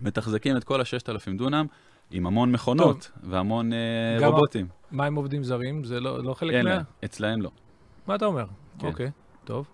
[0.00, 1.66] מתחזקים את כל ה-6,000 דונם
[2.10, 3.32] עם המון מכונות טוב.
[3.32, 4.66] והמון uh, רובוטים.
[4.90, 5.84] מה עם עובדים זרים?
[5.84, 6.80] זה לא, לא חלק מה...
[7.04, 7.50] אצלהם לא.
[8.06, 8.46] מה אתה אומר?
[8.78, 8.86] כן.
[8.86, 9.10] אוקיי,
[9.44, 9.66] טוב.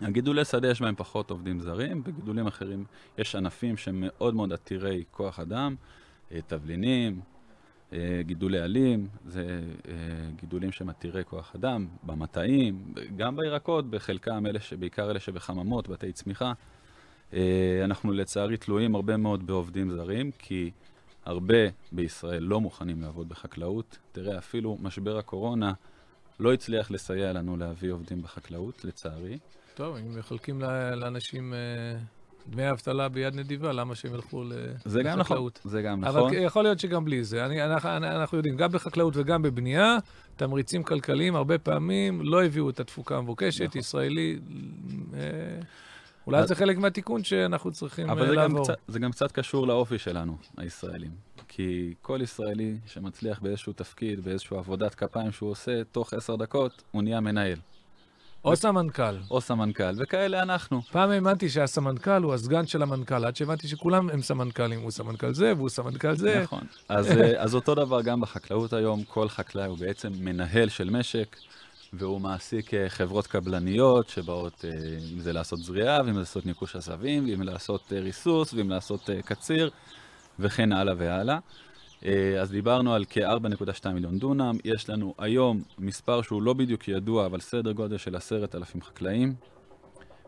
[0.00, 2.84] הגידולי שדה יש בהם פחות עובדים זרים, בגידולים אחרים
[3.18, 5.74] יש ענפים שהם מאוד מאוד עתירי כוח אדם,
[6.32, 7.20] אה, תבלינים,
[7.92, 9.60] אה, גידולי עלים, זה
[10.36, 16.52] גידולים שהם עתירי כוח אדם, במטעים, גם בירקות, בחלקם אלה שבעיקר אלה שבחממות, בתי צמיחה.
[17.84, 20.70] אנחנו לצערי תלויים הרבה מאוד בעובדים זרים, כי
[21.24, 23.98] הרבה בישראל לא מוכנים לעבוד בחקלאות.
[24.12, 25.72] תראה, אפילו משבר הקורונה
[26.40, 29.38] לא הצליח לסייע לנו להביא עובדים בחקלאות, לצערי.
[29.74, 30.60] טוב, אם מחלקים
[30.96, 31.58] לאנשים אה,
[32.50, 34.82] דמי אבטלה ביד נדיבה, למה שהם ילכו לחקלאות?
[34.84, 36.22] זה גם נכון, זה גם נכון.
[36.22, 37.46] אבל יכול להיות שגם בלי זה.
[37.46, 39.96] אני, אנחנו, אנחנו יודעים, גם בחקלאות וגם בבנייה,
[40.36, 43.80] תמריצים כלכליים הרבה פעמים לא הביאו את התפוקה המבוקשת, נכון.
[43.80, 44.38] ישראלי...
[45.14, 45.20] אה,
[46.26, 48.66] אולי זה חלק מהתיקון שאנחנו צריכים אבל לעבור.
[48.66, 51.10] אבל זה גם קצת קשור לאופי שלנו, הישראלים.
[51.48, 57.02] כי כל ישראלי שמצליח באיזשהו תפקיד, באיזושהי עבודת כפיים שהוא עושה, תוך עשר דקות הוא
[57.02, 57.58] נהיה מנהל.
[58.44, 59.16] או סמנכ"ל.
[59.30, 60.82] או סמנכ"ל, וכאלה אנחנו.
[60.82, 65.52] פעם האמנתי שהסמנכ"ל הוא הסגן של המנכ"ל, עד שהבנתי שכולם הם סמנכ"לים, הוא סמנכ"ל זה
[65.56, 66.40] והוא סמנכ"ל זה.
[66.42, 66.60] נכון.
[66.88, 71.36] אז, אה, אז אותו דבר גם בחקלאות היום, כל חקלאי הוא בעצם מנהל של משק.
[71.92, 74.70] והוא מעסיק אה, חברות קבלניות שבאות, אה,
[75.12, 79.70] אם זה לעשות זריעה, ואם זה לעשות ניקוש עשבים, ואם לעשות ריסוס, ואם לעשות קציר,
[80.38, 81.38] וכן הלאה והלאה.
[82.40, 87.40] אז דיברנו על כ-4.2 מיליון דונם, יש לנו היום מספר שהוא לא בדיוק ידוע, אבל
[87.40, 89.34] סדר גודל של עשרת אלפים חקלאים.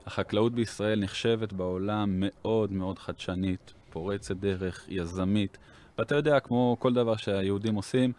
[0.07, 5.59] החקלאות בישראל נחשבת בעולם מאוד מאוד חדשנית, פורצת דרך, יזמית,
[5.99, 8.13] ואתה יודע, כמו כל דבר שהיהודים עושים,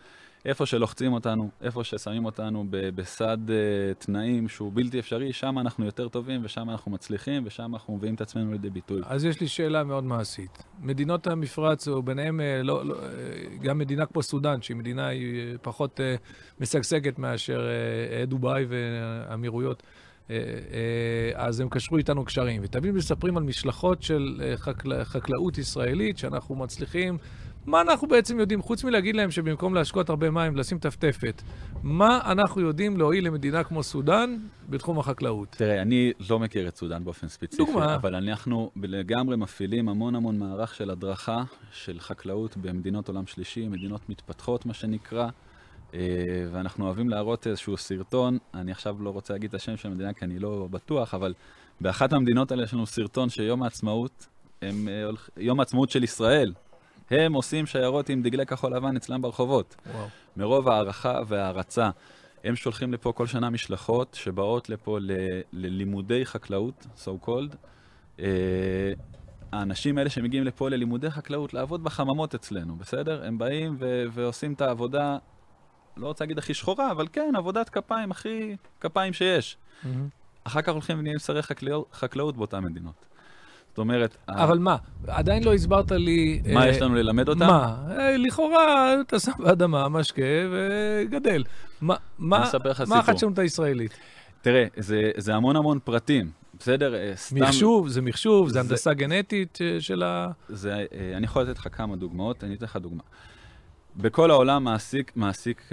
[0.46, 3.52] איפה שלוחצים אותנו, איפה ששמים אותנו בסד uh,
[3.98, 8.22] תנאים שהוא בלתי אפשרי, שם אנחנו יותר טובים ושם אנחנו מצליחים ושם אנחנו מביאים את
[8.22, 9.02] עצמנו לידי ביטוי.
[9.06, 10.64] אז יש לי שאלה מאוד מעשית.
[10.80, 15.10] מדינות המפרץ, או ביניהם uh, לא, לא, uh, גם מדינה כמו סודאן, שהיא מדינה
[15.62, 16.00] פחות
[16.60, 17.68] משגשגת מאשר
[18.28, 19.84] דובאי והאמירויות,
[20.28, 20.32] uh,
[21.34, 22.62] אז הם קשרו איתנו קשרים.
[22.64, 25.04] ותמיד מספרים על משלחות של uh, חקל...
[25.04, 27.18] חקלאות ישראלית, שאנחנו מצליחים
[27.66, 31.42] מה אנחנו בעצם יודעים, חוץ מלהגיד להם שבמקום להשקות הרבה מים, לשים טפטפת,
[31.84, 34.38] מה אנחנו יודעים להועיל למדינה כמו סודאן
[34.70, 35.48] בתחום החקלאות?
[35.50, 37.96] תראה, אני לא מכיר את סודאן באופן ספציפי, דוגמה.
[37.96, 44.10] אבל אנחנו לגמרי מפעילים המון המון מערך של הדרכה של חקלאות במדינות עולם שלישי, מדינות
[44.10, 45.30] מתפתחות, מה שנקרא.
[45.94, 46.00] אה,
[46.52, 50.26] ואנחנו אוהבים להראות איזשהו סרטון, אני עכשיו לא רוצה להגיד את השם של המדינה כי
[50.26, 51.34] אני לא בטוח, אבל
[51.82, 54.28] באחת המדינות האלה יש לנו סרטון שיום העצמאות,
[54.62, 56.54] הם, אה, יום העצמאות של ישראל,
[57.12, 59.76] הם עושים שיירות עם דגלי כחול לבן אצלם ברחובות.
[59.94, 60.08] וואו.
[60.38, 61.90] מרוב הערכה והערצה.
[62.44, 65.12] הם שולחים לפה כל שנה משלחות שבאות לפה ל-
[65.54, 67.56] ללימודי חקלאות, so called.
[68.18, 68.22] Uh,
[69.52, 73.26] האנשים האלה שמגיעים לפה ללימודי חקלאות, לעבוד בחממות אצלנו, בסדר?
[73.26, 75.18] הם באים ו- ועושים את העבודה,
[75.98, 79.58] לא רוצה להגיד הכי שחורה, אבל כן, עבודת כפיים הכי כפיים שיש.
[79.84, 79.88] Mm-hmm.
[80.44, 83.06] אחר כך הולכים ונהיים שרי חקלאות, חקלאות באותן מדינות.
[83.72, 84.18] זאת אומרת...
[84.30, 86.42] אבל מה, עדיין לא הסברת לי...
[86.54, 87.48] מה יש לנו ללמד אותם?
[87.48, 87.76] מה?
[87.90, 91.44] אה, לכאורה, אתה שם באדמה, משקה וגדל.
[92.20, 92.50] מה
[92.92, 93.92] החדשנות הישראלית?
[94.42, 94.66] תראה,
[95.18, 96.32] זה המון המון פרטים.
[96.60, 96.96] בסדר?
[96.96, 97.44] אה, סתם...
[97.44, 100.32] מחשוב, זה מחשוב, זה, זה הנדסה גנטית אה, של ה...
[100.50, 100.86] זה,
[101.18, 103.04] אני יכול לתת לך כמה דוגמאות, אני אתן לך דוגמה.
[103.96, 105.70] בכל העולם מעסיק, מעסיק,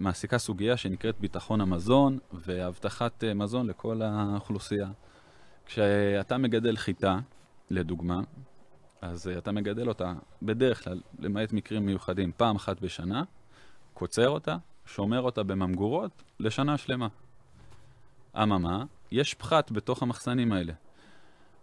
[0.00, 4.88] מעסיקה סוגיה שנקראת ביטחון המזון והבטחת מזון לכל האוכלוסייה.
[5.66, 7.18] כשאתה מגדל חיטה,
[7.70, 8.20] לדוגמה,
[9.00, 13.22] אז uh, אתה מגדל אותה בדרך כלל, למעט מקרים מיוחדים, פעם אחת בשנה,
[13.94, 17.08] קוצר אותה, שומר אותה בממגורות לשנה שלמה.
[18.42, 20.72] אממה, יש פחת בתוך המחסנים האלה.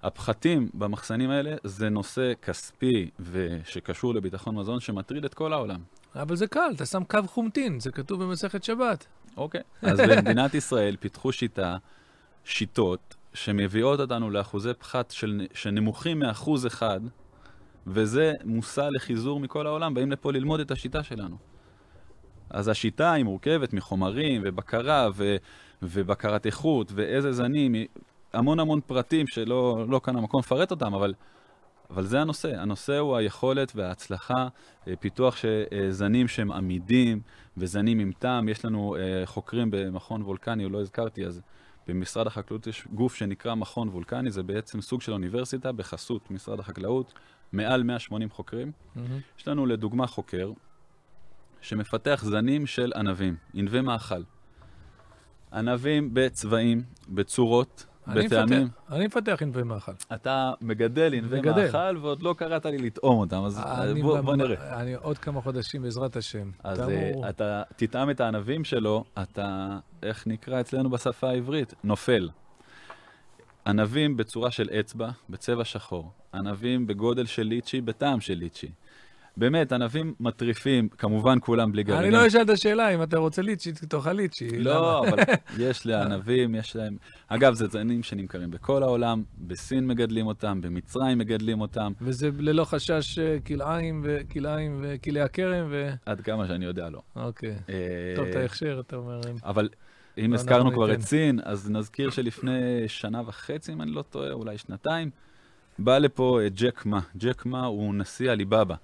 [0.03, 5.79] הפחתים במחסנים האלה זה נושא כספי ושקשור לביטחון מזון שמטריד את כל העולם.
[6.15, 9.05] אבל זה קל, אתה שם קו חומטין, זה כתוב במסכת שבת.
[9.37, 9.61] אוקיי.
[9.81, 11.77] אז במדינת ישראל פיתחו שיטה,
[12.43, 16.99] שיטות, שמביאות אותנו לאחוזי פחת של, שנמוכים מאחוז אחד,
[17.87, 21.37] וזה מושא לחיזור מכל העולם, באים לפה ללמוד את השיטה שלנו.
[22.49, 25.35] אז השיטה היא מורכבת מחומרים ובקרה ו,
[25.81, 27.75] ובקרת איכות ואיזה זנים,
[28.33, 31.13] המון המון פרטים שלא לא כאן המקום לפרט אותם, אבל,
[31.89, 32.61] אבל זה הנושא.
[32.61, 34.47] הנושא הוא היכולת וההצלחה,
[34.87, 35.37] אה, פיתוח
[35.89, 37.21] זנים שהם עמידים
[37.57, 38.49] וזנים עם טעם.
[38.49, 41.41] יש לנו אה, חוקרים במכון וולקני, לא הזכרתי, אז
[41.87, 47.13] במשרד החקלאות יש גוף שנקרא מכון וולקני, זה בעצם סוג של אוניברסיטה בחסות משרד החקלאות,
[47.51, 48.71] מעל 180 חוקרים.
[48.71, 48.99] Mm-hmm.
[49.39, 50.51] יש לנו לדוגמה חוקר
[51.61, 54.23] שמפתח זנים של ענבים, ענבי מאכל.
[55.53, 58.67] ענבים בצבעים, בצורות, בטעמים.
[58.91, 59.91] אני מפתח ענבי מאכל.
[60.13, 63.61] אתה מגדל ענבי מאכל, ועוד לא קראת לי לטעום אותם, אז
[64.01, 64.81] בוא, בוא נראה.
[64.81, 66.51] אני עוד כמה חודשים, בעזרת השם.
[66.63, 67.29] אז תאמור...
[67.29, 71.73] אתה תטעם את הענבים שלו, אתה, איך נקרא אצלנו בשפה העברית?
[71.83, 72.29] נופל.
[73.67, 76.11] ענבים בצורה של אצבע, בצבע שחור.
[76.33, 78.71] ענבים בגודל של ליצ'י, בטעם של ליצ'י.
[79.37, 82.15] באמת, ענבים מטריפים, כמובן כולם בלי גרעינים.
[82.15, 84.47] אני לא אשאל את השאלה, אם אתה רוצה ליצ'י, תאכל ליצ'י.
[84.59, 85.17] לא, אבל
[85.67, 86.97] יש לענבים, יש להם...
[87.27, 91.91] אגב, זה זנים שנמכרים בכל העולם, בסין מגדלים אותם, במצרים מגדלים אותם.
[92.01, 95.89] וזה ללא חשש אה, כלאיים וכלאיים וכלאי הכרם ו...
[96.05, 97.01] עד כמה שאני יודע, לא.
[97.15, 97.55] אוקיי.
[97.69, 99.19] אה, טוב, את ההכשר, אתה אומר.
[99.43, 99.69] אבל
[100.17, 104.31] אם לא, הזכרנו כבר את סין, אז נזכיר שלפני שנה וחצי, אם אני לא טועה,
[104.31, 105.09] אולי שנתיים,
[105.79, 106.99] בא לפה אה, ג'ק מה.
[107.17, 108.75] ג'ק מה הוא נשיא עליבאבא.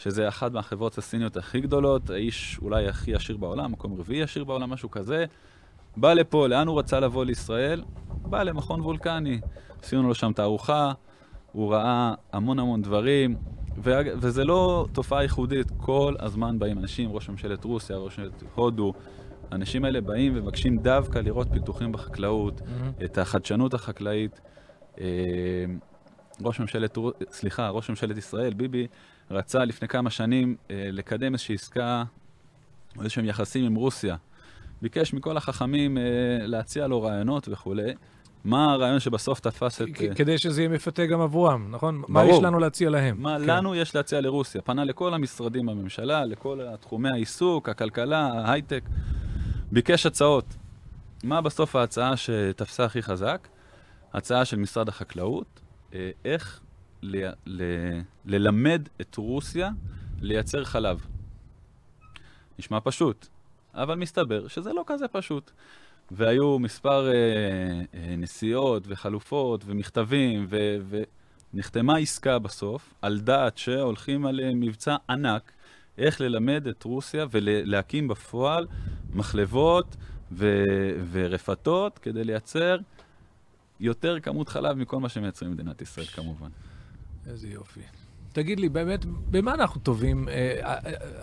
[0.00, 4.70] שזה אחת מהחברות הסיניות הכי גדולות, האיש אולי הכי עשיר בעולם, מקום רביעי עשיר בעולם,
[4.70, 5.24] משהו כזה.
[5.96, 7.82] בא לפה, לאן הוא רצה לבוא לישראל?
[8.22, 9.40] בא למכון וולקני.
[9.82, 10.92] עשינו לו שם תערוכה,
[11.52, 13.36] הוא ראה המון המון דברים,
[13.84, 18.92] ו- וזה לא תופעה ייחודית, כל הזמן באים אנשים, ראש ממשלת רוסיה, ראש ממשלת הודו,
[19.50, 23.04] האנשים האלה באים ומבקשים דווקא לראות פיתוחים בחקלאות, mm-hmm.
[23.04, 24.40] את החדשנות החקלאית.
[25.00, 25.06] אה,
[26.42, 26.98] ראש ממשלת,
[27.30, 28.86] סליחה, ראש ממשלת ישראל, ביבי,
[29.30, 32.04] רצה לפני כמה שנים אה, לקדם איזושהי עסקה,
[32.96, 34.16] או איזשהם יחסים עם רוסיה.
[34.82, 36.02] ביקש מכל החכמים אה,
[36.40, 37.94] להציע לו רעיונות וכולי.
[38.44, 39.88] מה הרעיון שבסוף תפס את...
[40.00, 42.00] אה, כדי שזה יהיה מפתה גם עבורם, נכון?
[42.00, 42.12] ברור.
[42.12, 43.22] מה יש לנו להציע להם?
[43.22, 43.44] מה כן.
[43.44, 44.62] לנו יש להציע לרוסיה?
[44.62, 48.82] פנה לכל המשרדים בממשלה, לכל תחומי העיסוק, הכלכלה, ההייטק.
[49.72, 50.44] ביקש הצעות.
[51.24, 53.48] מה בסוף ההצעה שתפסה הכי חזק?
[54.12, 55.60] הצעה של משרד החקלאות,
[56.24, 56.60] איך
[57.02, 57.62] ל, ל,
[58.24, 59.70] ללמד את רוסיה
[60.20, 61.06] לייצר חלב.
[62.58, 63.26] נשמע פשוט,
[63.74, 65.50] אבל מסתבר שזה לא כזה פשוט.
[66.10, 67.12] והיו מספר אה,
[67.94, 70.76] אה, נסיעות וחלופות ומכתבים, ו,
[71.54, 75.52] ונחתמה עסקה בסוף, על דעת שהולכים על אה, מבצע ענק,
[75.98, 78.66] איך ללמד את רוסיה ולהקים בפועל
[79.14, 79.96] מחלבות
[80.32, 80.64] ו,
[81.10, 82.78] ורפתות כדי לייצר
[83.80, 86.48] יותר כמות חלב מכל מה שמייצרים במדינת ישראל, כמובן.
[87.30, 87.80] איזה יופי.
[88.32, 90.28] תגיד לי, באמת, במה אנחנו טובים?
[90.28, 90.76] אה, אה,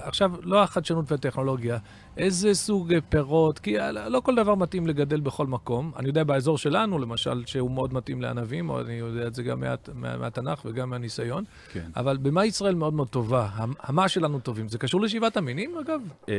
[0.04, 1.78] עכשיו, לא החדשנות והטכנולוגיה,
[2.17, 3.60] איזה סוג פירות?
[3.60, 3.76] כי
[4.10, 5.91] לא כל דבר מתאים לגדל בכל מקום.
[5.98, 9.60] אני יודע באזור שלנו, למשל, שהוא מאוד מתאים לענבים, או אני יודע את זה גם
[9.60, 11.43] מה, מה, מהתנ"ך וגם מהניסיון.
[11.72, 11.89] כן.
[11.96, 13.50] אבל במה ישראל מאוד מאוד טובה?
[13.80, 14.70] המה שלנו טובים?
[14.70, 16.02] זה קשור לשבעת המינים, אגב?
[16.30, 16.36] אה,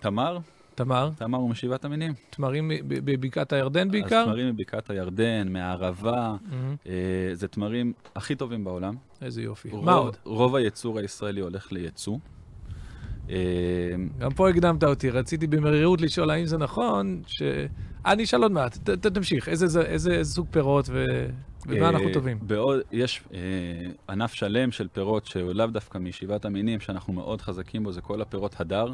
[0.00, 0.38] תמר.
[0.78, 1.10] תמר?
[1.16, 2.14] תמר הוא משבעת המינים.
[2.30, 4.16] תמרים בבקעת הירדן בעיקר?
[4.16, 6.88] אז תמרים מבקעת הירדן, מהערבה, mm-hmm.
[6.88, 8.94] אה, זה תמרים הכי טובים בעולם.
[9.22, 9.70] איזה יופי.
[9.70, 10.16] רוב, מה עוד?
[10.24, 12.18] רוב הייצור הישראלי הולך לייצוא.
[13.30, 13.36] אה,
[14.18, 17.42] גם פה הקדמת אותי, רציתי במרירות לשאול האם זה נכון, ש...
[18.06, 21.04] אני אשאל עוד מעט, ת, ת, תמשיך, איזה, איזה, איזה סוג פירות ו...
[21.66, 22.38] ובמה אה, אנחנו טובים?
[22.42, 23.38] בעוד, יש אה,
[24.08, 28.22] ענף שלם של פירות שהוא לאו דווקא משבעת המינים, שאנחנו מאוד חזקים בו, זה כל
[28.22, 28.92] הפירות הדר.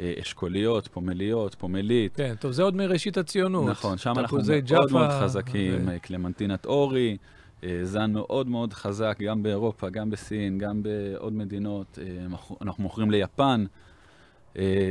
[0.00, 2.16] אה, אשכוליות, פומליות, פומלית.
[2.16, 3.68] כן, טוב, זה עוד מראשית הציונות.
[3.68, 6.00] נכון, שם אנחנו מאוד ג'פה, מאוד חזקים, ו...
[6.02, 7.16] קלמנטינת אורי,
[7.64, 11.98] אה, זן מאוד מאוד חזק, גם באירופה, גם בסין, גם בעוד מדינות.
[12.02, 12.26] אה,
[12.62, 13.64] אנחנו מוכרים ליפן.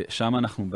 [0.10, 0.70] שם אנחנו,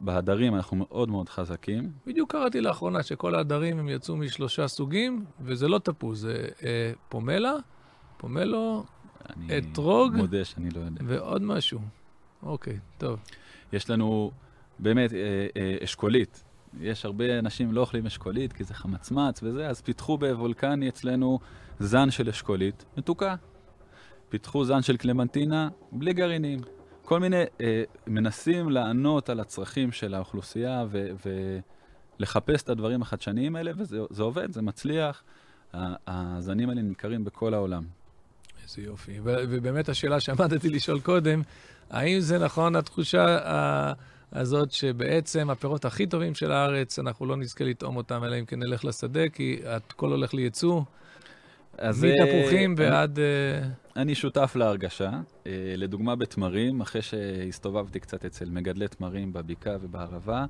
[0.00, 1.90] בהדרים, אנחנו מאוד מאוד חזקים.
[2.06, 7.52] בדיוק קראתי לאחרונה שכל ההדרים הם יצאו משלושה סוגים, וזה לא תפוז, זה אה, פומלה,
[8.16, 8.84] פומלו,
[9.58, 11.00] אתרוג, מודה שאני לא יודע.
[11.06, 11.80] ועוד משהו.
[12.42, 13.20] אוקיי, טוב.
[13.72, 14.30] יש לנו
[14.78, 15.18] באמת אה,
[15.56, 16.44] אה, אשכולית.
[16.80, 21.38] יש הרבה אנשים לא אוכלים אשכולית כי זה חמצמץ וזה, אז פיתחו בוולקני אצלנו
[21.78, 23.34] זן של אשכולית מתוקה.
[24.28, 26.60] פיתחו זן של קלמנטינה בלי גרעינים.
[27.04, 30.86] כל מיני, אה, מנסים לענות על הצרכים של האוכלוסייה
[32.18, 35.22] ולחפש את הדברים החדשניים האלה, וזה עובד, זה מצליח.
[36.06, 37.84] הזנים האלה נמכרים בכל העולם.
[38.62, 39.20] איזה יופי.
[39.22, 41.42] ובאמת השאלה שעמדתי לשאול קודם,
[41.92, 43.38] האם זה נכון התחושה
[44.32, 48.58] הזאת שבעצם הפירות הכי טובים של הארץ, אנחנו לא נזכה לטעום אותם, אלא אם כן
[48.58, 50.82] נלך לשדה, כי הכל הולך לייצוא?
[51.82, 53.18] מתפוחים ועד...
[53.96, 55.10] אני שותף להרגשה.
[55.76, 60.44] לדוגמה, בתמרים, אחרי שהסתובבתי קצת אצל מגדלי תמרים בבקעה ובערבה,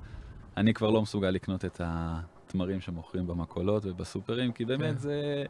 [0.56, 4.98] אני כבר לא מסוגל לקנות את התמרים שמוכרים במכולות ובסופרים, כי באמת כן.
[4.98, 5.44] זה...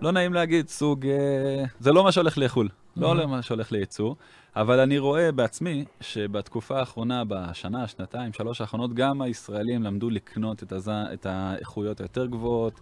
[0.00, 1.06] לא נעים להגיד, סוג...
[1.80, 4.14] זה לא מה שהולך לחו"ל, לא מה שהולך לייצוא.
[4.56, 10.72] אבל אני רואה בעצמי שבתקופה האחרונה, בשנה, שנתיים, שלוש האחרונות, גם הישראלים למדו לקנות את,
[10.72, 10.88] הז...
[10.88, 12.80] את האיכויות היותר גבוהות,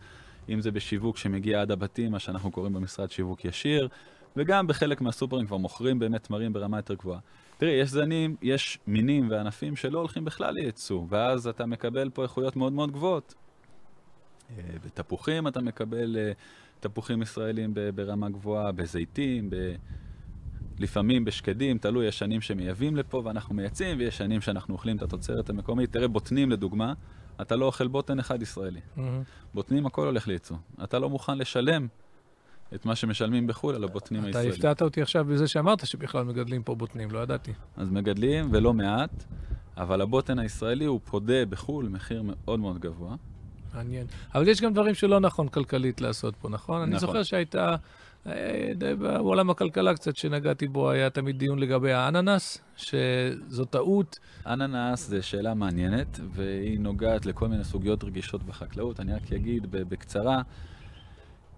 [0.49, 3.89] אם זה בשיווק שמגיע עד הבתים, מה שאנחנו קוראים במשרד שיווק ישיר,
[4.37, 7.19] וגם בחלק מהסופרים כבר מוכרים באמת תמרים ברמה יותר גבוהה.
[7.59, 12.57] תראי, יש זנים, יש מינים וענפים שלא הולכים בכלל לייצוא, ואז אתה מקבל פה איכויות
[12.57, 13.35] מאוד מאוד גבוהות.
[14.51, 16.33] אה, בתפוחים אתה מקבל אה,
[16.87, 19.57] תפוחים ישראלים ברמה גבוהה, בזיתים, ב...
[20.79, 25.51] לפעמים בשקדים, תלוי, יש שנים שמייבאים לפה ואנחנו מייצאים, ויש שנים שאנחנו אוכלים את התוצרת
[25.51, 25.93] המקומית.
[25.93, 26.93] תראה, בוטנים לדוגמה,
[27.41, 28.81] אתה לא אוכל בוטן אחד ישראלי.
[28.81, 29.01] Mm-hmm.
[29.55, 30.57] בוטנים, הכל הולך לייצוא.
[30.85, 31.87] אתה לא מוכן לשלם
[32.75, 34.51] את מה שמשלמים בחו"ל על הבוטנים הישראלים.
[34.51, 37.53] אתה הפתעת אותי עכשיו בזה שאמרת שבכלל מגדלים פה בוטנים, לא ידעתי.
[37.77, 39.25] אז מגדלים, ולא מעט,
[39.77, 43.17] אבל הבוטן הישראלי הוא פודה בחו"ל מחיר מאוד מאוד גבוה.
[43.75, 44.07] מעניין.
[44.35, 46.77] אבל יש גם דברים שלא נכון כלכלית לעשות פה, נכון?
[46.77, 46.91] נכון.
[46.91, 47.77] אני זוכר שהייתה...
[48.99, 54.19] בעולם הכלכלה קצת שנגעתי בו היה תמיד דיון לגבי האננס, שזו טעות.
[54.47, 59.01] אננס זה שאלה מעניינת, והיא נוגעת לכל מיני סוגיות רגישות בחקלאות.
[59.01, 60.43] אני רק אגיד בקצרה,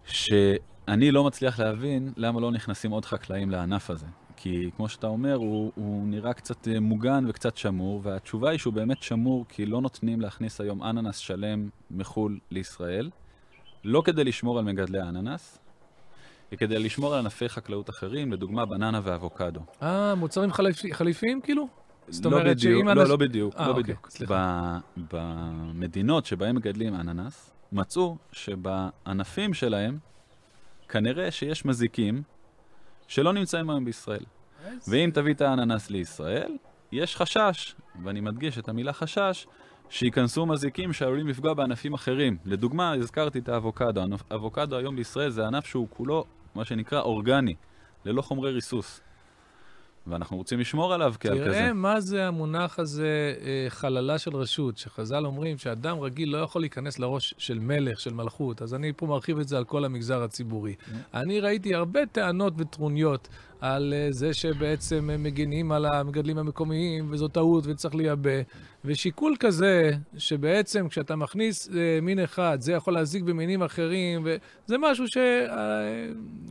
[0.04, 4.06] שאני לא מצליח להבין למה לא נכנסים עוד חקלאים לענף הזה.
[4.36, 8.72] כי כמו שאתה אומר, הוא, הוא נראה קצת אה, מוגן וקצת שמור, והתשובה היא שהוא
[8.72, 13.10] באמת שמור כי לא נותנים להכניס היום אננס שלם מחו"ל לישראל,
[13.84, 15.58] לא כדי לשמור על מגדלי האננס,
[16.52, 19.60] וכדי לשמור על ענפי חקלאות אחרים, לדוגמה בננה ואבוקדו.
[19.82, 20.92] אה, מוצרים חליפ...
[20.92, 21.68] חליפיים כאילו?
[22.08, 22.88] זאת לא אומרת בדיוק, שאם...
[22.88, 23.08] לא, אנש...
[23.08, 24.10] לא בדיוק, 아, לא אוקיי, בדיוק.
[24.10, 24.78] סליחה.
[25.12, 29.98] במדינות שבהן מגדלים אננס, מצאו שבענפים שלהם,
[30.88, 32.22] כנראה שיש מזיקים
[33.08, 34.24] שלא נמצאים היום בישראל.
[34.88, 36.56] ואם תביא את האננס לישראל,
[36.92, 39.46] יש חשש, ואני מדגיש את המילה חשש,
[39.90, 42.36] שייכנסו מזיקים שעלולים לפגוע בענפים אחרים.
[42.44, 44.02] לדוגמה, הזכרתי את האבוקדו.
[44.34, 47.54] אבוקדו היום בישראל זה ענף שהוא כולו מה שנקרא אורגני,
[48.04, 49.00] ללא חומרי ריסוס.
[50.06, 51.44] ואנחנו רוצים לשמור עליו כעל כזה.
[51.44, 56.62] תראה מה זה המונח הזה, אה, חללה של רשות, שחז"ל אומרים שאדם רגיל לא יכול
[56.62, 60.22] להיכנס לראש של מלך, של מלכות, אז אני פה מרחיב את זה על כל המגזר
[60.22, 60.74] הציבורי.
[60.78, 60.94] Mm-hmm.
[61.14, 63.28] אני ראיתי הרבה טענות וטרוניות
[63.60, 68.30] על אה, זה שבעצם הם מגינים על המגדלים המקומיים, וזו טעות וצריך לייבא.
[68.84, 75.04] ושיקול כזה, שבעצם כשאתה מכניס אה, מין אחד, זה יכול להזיק במינים אחרים, וזה משהו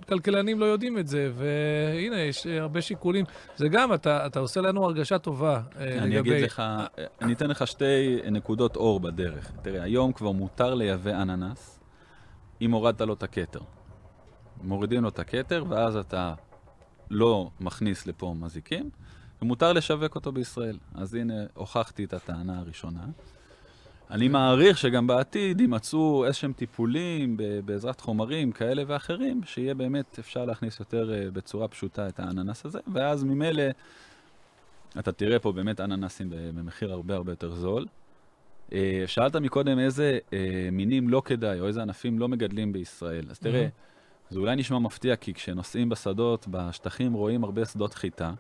[0.06, 3.26] שכלכלנים לא יודעים את זה, והנה, יש הרבה שיקולים.
[3.56, 6.30] זה גם, אתה, אתה עושה לנו הרגשה טובה אה, אני לגבי...
[6.30, 6.64] אני אגיד לך,
[7.22, 9.52] אני אתן לך שתי נקודות אור בדרך.
[9.62, 11.80] תראה, היום כבר מותר לייבא אננס
[12.62, 13.60] אם הורדת לו את הכתר.
[14.64, 16.34] מורידים לו את הכתר, ואז אתה
[17.10, 18.90] לא מכניס לפה מזיקים,
[19.42, 20.78] ומותר לשווק אותו בישראל.
[20.96, 23.06] אז הנה, הוכחתי את הטענה הראשונה.
[24.12, 30.80] אני מעריך שגם בעתיד יימצאו איזשהם טיפולים בעזרת חומרים כאלה ואחרים, שיהיה באמת אפשר להכניס
[30.80, 33.64] יותר uh, בצורה פשוטה את האננס הזה, ואז ממילא
[35.00, 37.86] אתה תראה פה באמת אננסים במחיר הרבה הרבה יותר זול.
[38.70, 38.74] Uh,
[39.08, 40.34] שאלת מקודם איזה uh,
[40.72, 43.26] מינים לא כדאי, או איזה ענפים לא מגדלים בישראל.
[43.30, 43.95] אז תראה, mm-hmm.
[44.30, 48.34] זה אולי נשמע מפתיע, כי כשנוסעים בשדות, בשטחים רואים הרבה שדות חיטה,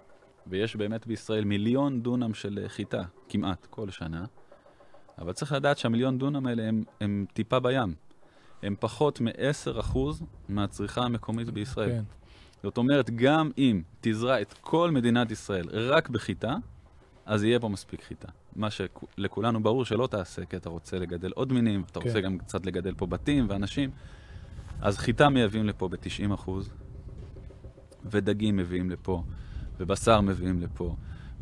[0.48, 4.26] ויש באמת בישראל מיליון דונם של חיטה, כמעט, כל שנה.
[5.18, 7.96] אבל צריך לדעת שהמיליון דונם האלה הם, הם טיפה בים.
[8.64, 9.98] הם פחות מ-10%
[10.50, 11.90] מהצריכה המקומית בישראל.
[11.90, 12.04] כן.
[12.64, 16.56] זאת אומרת, גם אם תזרע את כל מדינת ישראל רק בחיטה,
[17.26, 18.28] אז יהיה פה מספיק חיטה.
[18.56, 22.08] מה שלכולנו ברור שלא תעשה, כי אתה רוצה לגדל עוד מינים, אתה כן.
[22.08, 23.90] רוצה גם קצת לגדל פה בתים ואנשים.
[24.86, 26.50] אז חיטה מייבאים לפה ב-90%,
[28.06, 29.24] ודגים מביאים לפה,
[29.78, 30.96] ובשר מביאים לפה,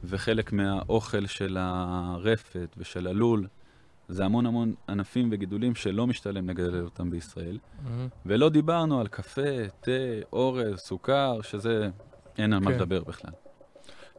[0.03, 3.47] וחלק מהאוכל של הרפת ושל הלול,
[4.07, 7.57] זה המון המון ענפים וגידולים שלא משתלם לגדל אותם בישראל.
[7.57, 7.89] Mm-hmm.
[8.25, 9.91] ולא דיברנו על קפה, תה,
[10.33, 11.89] אורז, סוכר, שזה,
[12.37, 12.65] אין על כן.
[12.65, 13.31] מה לדבר בכלל.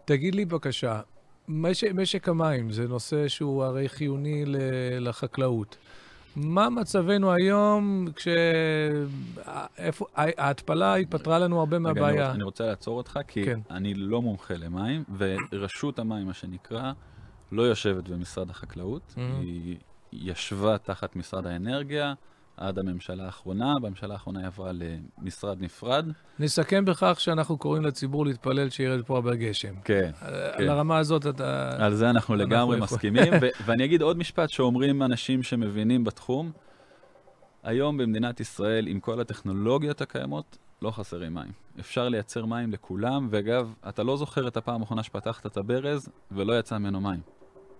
[0.04, 1.00] תגיד לי בבקשה,
[1.48, 4.44] משק, משק המים זה נושא שהוא הרי חיוני
[5.00, 5.76] לחקלאות.
[6.36, 8.28] מה מצבנו היום כש...
[9.78, 10.06] איפה...
[10.16, 12.32] ההתפלה התפטרה לנו הרבה מהבעיה.
[12.32, 13.60] אני רוצה לעצור אותך, כי כן.
[13.70, 16.92] אני לא מומחה למים, ורשות המים, מה שנקרא,
[17.52, 19.14] לא יושבת במשרד החקלאות.
[19.16, 19.20] Mm-hmm.
[19.40, 19.76] היא
[20.12, 22.14] ישבה תחת משרד האנרגיה,
[22.56, 23.74] עד הממשלה האחרונה.
[23.82, 24.70] בממשלה האחרונה היא עברה
[25.22, 26.06] למשרד נפרד.
[26.38, 29.74] נסכם בכך שאנחנו קוראים לציבור להתפלל שירד פה הרבה גשם.
[29.84, 30.68] כן, על כן.
[30.68, 31.70] הרמה הזאת אתה...
[31.84, 33.32] על זה אנחנו אנחנו לגמרי יכול- מסכימים.
[33.66, 36.50] ואני אגיד עוד משפט שאומרים אנשים שמבינים בתחום.
[37.62, 41.52] היום במדינת ישראל, עם כל הטכנולוגיות הקיימות, לא חסרים מים.
[41.80, 46.58] אפשר לייצר מים לכולם, ואגב, אתה לא זוכר את הפעם האחרונה שפתחת את הברז ולא
[46.58, 47.20] יצא ממנו מים.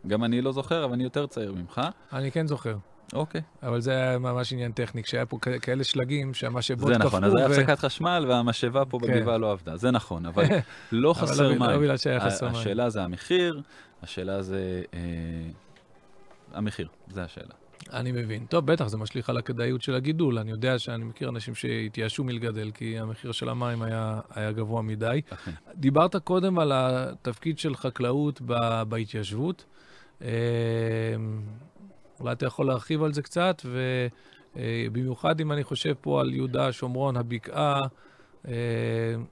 [0.06, 1.80] גם אני לא זוכר, אבל אני יותר צעיר ממך.
[2.12, 2.76] אני כן זוכר.
[3.14, 3.40] אוקיי.
[3.62, 7.06] אבל זה היה ממש עניין טכני, כשהיה פה כאלה שלגים שהמשאבות זה קפאו.
[7.06, 9.06] נכון, אז היה ו- הפסקת חשמל והמשאבה פה כן.
[9.06, 9.76] בגבעה לא עבדה.
[9.76, 10.44] זה נכון, אבל
[10.92, 11.80] לא אבל חסר לא- לא מים.
[11.80, 12.56] בגלל שהיה חסר מים.
[12.56, 13.62] השאלה זה המחיר,
[14.02, 14.82] השאלה זה...
[14.94, 15.00] אה,
[16.52, 17.54] המחיר, זה השאלה.
[17.92, 18.46] אני מבין.
[18.46, 20.38] טוב, בטח, זה משליך על הכדאיות של הגידול.
[20.38, 25.20] אני יודע שאני מכיר אנשים שהתייאשו מלגדל, כי המחיר של המים היה, היה גבוה מדי.
[25.30, 25.50] אכן.
[25.74, 29.64] דיברת קודם על התפקיד של חקלאות ב, בהתיישבות.
[32.24, 33.62] אולי אתה יכול להרחיב על זה קצת,
[34.56, 37.80] ובמיוחד אם אני חושב פה על יהודה, שומרון, הבקעה,
[38.48, 38.52] אה,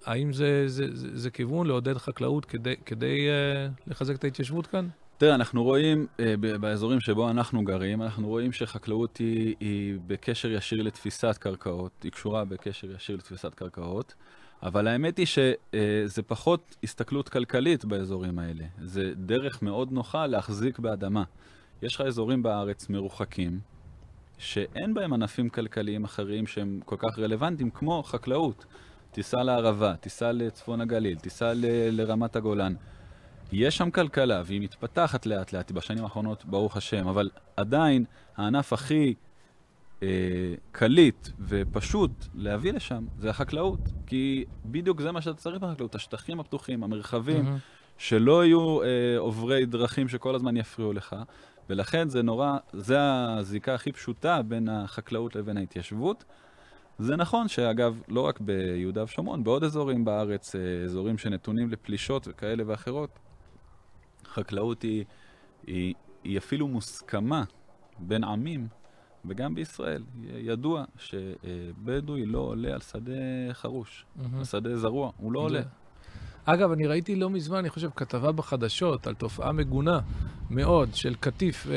[0.06, 4.88] האם זה, זה, זה, זה כיוון לעודד חקלאות כדי, כדי אה, לחזק את ההתיישבות כאן?
[5.18, 10.82] תראה, אנחנו רואים אה, באזורים שבו אנחנו גרים, אנחנו רואים שחקלאות היא, היא בקשר ישיר
[10.82, 14.14] לתפיסת קרקעות, היא קשורה בקשר ישיר לתפיסת קרקעות,
[14.62, 18.64] אבל האמת היא שזה פחות הסתכלות כלכלית באזורים האלה.
[18.82, 21.24] זה דרך מאוד נוחה להחזיק באדמה.
[21.82, 23.60] יש לך אזורים בארץ מרוחקים,
[24.38, 28.64] שאין בהם ענפים כלכליים אחרים שהם כל כך רלוונטיים, כמו חקלאות.
[29.10, 32.74] תיסע לערבה, תיסע לצפון הגליל, תיסע ל- לרמת הגולן.
[33.52, 38.04] יש שם כלכלה, והיא מתפתחת לאט לאט, בשנים האחרונות, ברוך השם, אבל עדיין
[38.36, 39.14] הענף הכי
[40.02, 40.08] אה,
[40.72, 43.80] קליט ופשוט להביא לשם זה החקלאות.
[44.06, 47.58] כי בדיוק זה מה שאתה צריך בחקלאות, השטחים הפתוחים, המרחבים, מהמם.
[47.98, 51.16] שלא יהיו אה, עוברי דרכים שכל הזמן יפריעו לך,
[51.70, 56.24] ולכן זה נורא, זה הזיקה הכי פשוטה בין החקלאות לבין ההתיישבות.
[56.98, 62.62] זה נכון שאגב, לא רק ביהודה ושומרון, בעוד אזורים בארץ, אה, אזורים שנתונים לפלישות וכאלה
[62.66, 63.18] ואחרות,
[64.26, 65.04] חקלאות היא,
[65.66, 65.94] היא,
[66.24, 67.44] היא אפילו מוסכמה
[67.98, 68.68] בין עמים,
[69.24, 70.04] וגם בישראל.
[70.22, 73.12] ידוע שבדואי לא עולה על שדה
[73.52, 74.38] חרוש, מהמם.
[74.38, 75.60] על שדה זרוע, הוא לא עולה.
[76.44, 80.00] אגב, אני ראיתי לא מזמן, אני חושב, כתבה בחדשות על תופעה מגונה
[80.50, 81.74] מאוד של קטיף אה,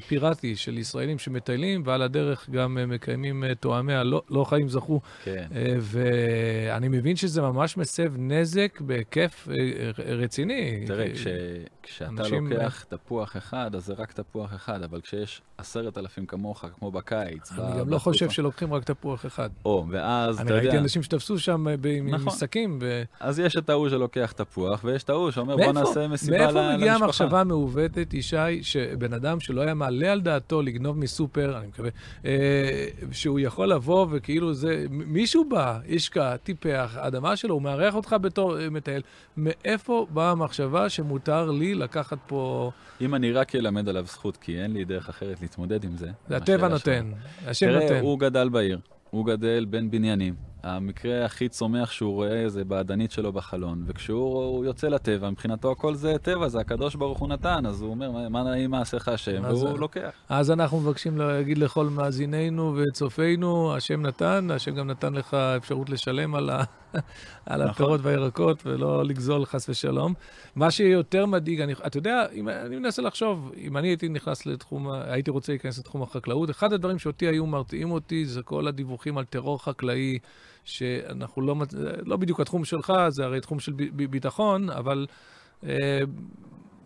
[0.00, 5.00] פיראטי של ישראלים שמטיילים, ועל הדרך גם אה, מקיימים אה, תואמי הלא לא חיים זכו.
[5.24, 5.46] כן.
[5.54, 10.84] אה, ואני מבין שזה ממש מסב נזק בהיקף אה, אה, רציני.
[10.86, 11.26] תראה, כש,
[11.82, 16.64] כשאתה אנשים- לוקח תפוח אחד, אז זה רק תפוח אחד, אבל כשיש עשרת אלפים כמוך,
[16.78, 19.50] כמו בקיץ, אני ב- גם לא חושב שלוקחים רק תפוח אחד.
[19.64, 22.26] או, ואז, אני אתה ראיתי יודע, אנשים שתפסו שם אה, עם נכון.
[22.26, 22.78] משקים.
[22.82, 26.36] ו- אז יש את ההוא שלוקח תפוח, ויש את ההוא שאומר, בוא מאיפה- נעשה מסיבה
[26.38, 27.04] ל- מאיפה מגיעה למשפחה.
[27.04, 31.90] המחשבה המעוותת, ישי, שבן אדם שלא היה מעלה על דעתו לגנוב מסופר, אני מקווה,
[32.24, 32.30] אה,
[33.12, 38.60] שהוא יכול לבוא וכאילו זה, מישהו בא, השקע, טיפח, האדמה שלו, הוא מארח אותך בתור
[38.60, 39.02] אה, מטייל,
[39.36, 44.72] מאיפה באה המחשבה שמותר לי לקחת פה, אם אני רק אלמד עליו זכות, כי אין
[44.72, 46.08] לי דרך אחרת להתמודד עם זה.
[46.28, 46.68] זה הטבע.
[46.68, 47.10] נותן,
[47.46, 48.00] השם תראה, נותן.
[48.00, 48.78] הוא גדל בעיר,
[49.10, 50.51] הוא גדל בין בניינים.
[50.62, 56.14] המקרה הכי צומח שהוא רואה זה באדנית שלו בחלון, וכשהוא יוצא לטבע, מבחינתו הכל זה
[56.22, 59.58] טבע, זה הקדוש ברוך הוא נתן, אז הוא אומר, מה- מה נעים מעשיך השם, והוא
[59.72, 59.76] זה?
[59.78, 60.10] לוקח.
[60.28, 66.34] אז אנחנו מבקשים להגיד לכל מאזינינו וצופינו, השם נתן, השם גם נתן לך אפשרות לשלם
[66.34, 66.62] על, ה...
[67.46, 67.70] על נכון.
[67.70, 70.14] הפירות והירקות ולא לגזול חס ושלום.
[70.56, 74.90] מה שיותר מדאיג, אני, אתה יודע, אם, אני מנסה לחשוב, אם אני הייתי נכנס לתחום,
[74.90, 79.24] הייתי רוצה להיכנס לתחום החקלאות, אחד הדברים שאותי היו מרתיעים אותי זה כל הדיווחים על
[79.24, 80.18] טרור חקלאי,
[80.64, 81.56] שאנחנו לא,
[82.06, 83.72] לא בדיוק התחום שלך, זה הרי תחום של
[84.10, 85.06] ביטחון, אבל...
[85.64, 86.00] אה,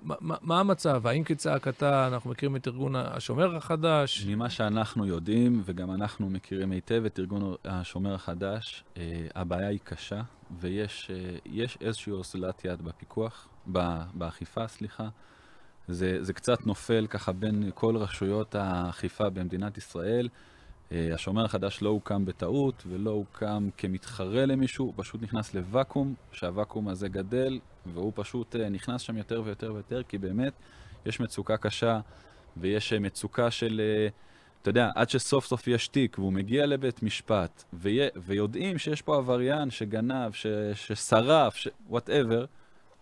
[0.03, 1.07] מה- מה המצב?
[1.07, 4.27] האם כצעקתה, אנחנו מכירים את ארגון השומר החדש?
[4.27, 9.03] ממה שאנחנו יודעים, וגם אנחנו מכירים היטב את ארגון השומר החדש, אה,
[9.35, 10.23] הבעיה היא קשה,
[10.61, 13.49] ויש אה, איזושהי אוזלת יד בפיקוח,
[14.15, 15.09] באכיפה, סליחה.
[15.89, 20.29] זה, זה קצת נופל ככה בין כל רשויות האכיפה במדינת ישראל.
[20.93, 26.89] אה, השומר החדש לא הוקם בטעות ולא הוקם כמתחרה למישהו, הוא פשוט נכנס לוואקום, שהוואקום
[26.89, 30.53] הזה גדל, והוא פשוט אה, נכנס שם יותר ויותר ויותר, כי באמת
[31.07, 32.01] יש מצוקה קשה,
[32.57, 33.81] ויש אה, מצוקה של,
[34.63, 37.65] אתה יודע, עד שסוף סוף יש תיק, והוא מגיע לבית משפט,
[38.17, 41.69] ויודעים שיש פה עבריין שגנב, ש, ששרף, ש...
[41.91, 42.47] whatever,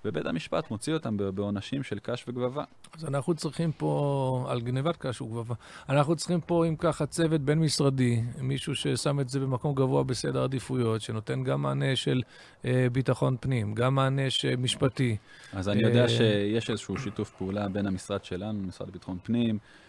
[0.04, 2.64] ובית המשפט מוציא אותם בעונשים של קש וגבבה.
[2.96, 5.54] אז אנחנו צריכים פה, על גנבת קש וגבבה,
[5.88, 11.00] אנחנו צריכים פה, אם ככה, צוות בין-משרדי, מישהו ששם את זה במקום גבוה בסדר עדיפויות,
[11.00, 12.22] שנותן גם מענה של
[12.64, 14.22] אה, ביטחון פנים, גם מענה
[14.58, 15.16] משפטי.
[15.52, 19.83] אז אני אה, יודע שיש איזשהו שיתוף פעולה בין המשרד שלנו, המשרד לביטחון פנים, אה,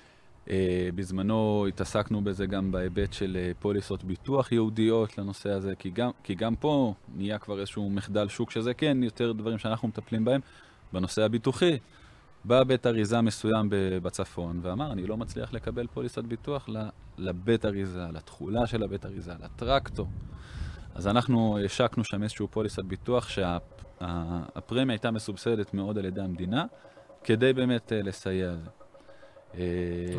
[0.96, 6.36] בזמנו התעסקנו בזה גם בהיבט של אה, פוליסות ביטוח ייעודיות לנושא הזה, כי גם, כי
[6.36, 10.42] גם פה נהיה כבר איזשהו מחדל שוק שזה כן יותר דברים שאנחנו מטפלים בהם.
[10.94, 11.78] בנושא הביטוחי,
[12.46, 16.70] בא בית אריזה מסוים בצפון ואמר, אני לא מצליח לקבל פוליסת ביטוח
[17.18, 20.08] לבית אריזה, לתכולה של הבית אריזה, לטרקטור.
[20.96, 26.66] אז אנחנו השקנו שם איזשהו פוליסת ביטוח שהפרמיה הייתה מסובסדת מאוד על ידי המדינה,
[27.24, 28.85] כדי באמת אה, לסייע לזה.
[29.58, 29.64] אה,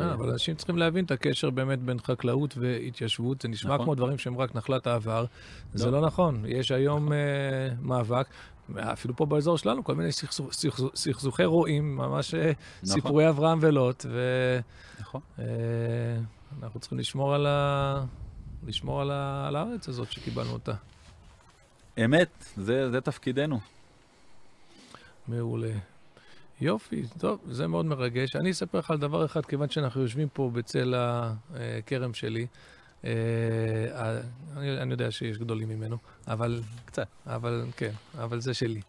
[0.01, 3.41] אה, אבל אנשים צריכים להבין את הקשר באמת בין חקלאות והתיישבות.
[3.41, 3.85] זה נשמע נכון.
[3.85, 5.21] כמו דברים שהם רק נחלת העבר.
[5.21, 5.27] לא.
[5.73, 6.43] זה לא נכון.
[6.47, 7.11] יש היום
[7.81, 8.27] מאבק,
[8.75, 10.11] אפילו פה באזור שלנו, כל מיני
[10.95, 12.53] סכסוכי רועים, ממש נכון.
[12.85, 14.05] סיפורי אברהם ולוט.
[14.99, 15.21] נכון.
[16.61, 18.03] אנחנו צריכים לשמור על, ה...
[18.67, 19.47] לשמור על, ה...
[19.47, 20.73] על הארץ הזאת שקיבלנו אותה.
[22.05, 23.59] אמת, זה, זה תפקידנו.
[25.27, 25.71] מעולה.
[26.61, 28.35] יופי, טוב, זה מאוד מרגש.
[28.35, 32.47] אני אספר לך על דבר אחד, כיוון שאנחנו יושבים פה בצל הכרם שלי.
[33.05, 33.11] אה,
[34.57, 35.97] אני, אני יודע שיש גדולים ממנו,
[36.27, 36.61] אבל...
[36.85, 37.07] קצת.
[37.27, 38.81] אבל, כן, אבל זה שלי.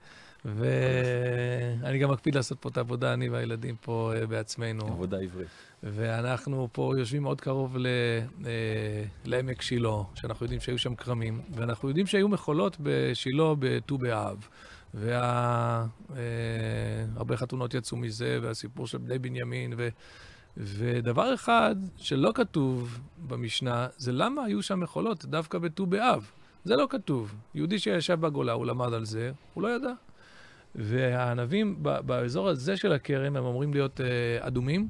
[0.45, 4.87] ואני גם מקפיד לעשות פה את העבודה, אני והילדים פה אה, בעצמנו.
[4.87, 5.49] עבודה עברית.
[5.83, 7.87] ואנחנו פה יושבים מאוד קרוב ל,
[8.47, 8.51] אה,
[9.25, 14.49] לעמק שילה, שאנחנו יודעים שהיו שם כרמים, ואנחנו יודעים שהיו מכולות בשילה בט"ו באב.
[14.99, 15.85] והרבה
[17.29, 19.89] וה, חתונות יצאו מזה, והסיפור של בני בנימין, ו,
[20.57, 26.31] ודבר אחד שלא כתוב במשנה, זה למה היו שם מכולות דווקא בט"ו באב.
[26.65, 27.35] זה לא כתוב.
[27.55, 29.93] יהודי שישב בגולה, הוא למד על זה, הוא לא ידע.
[30.75, 34.89] והענבים באזור הזה של הכרם, הם אמורים להיות uh, אדומים.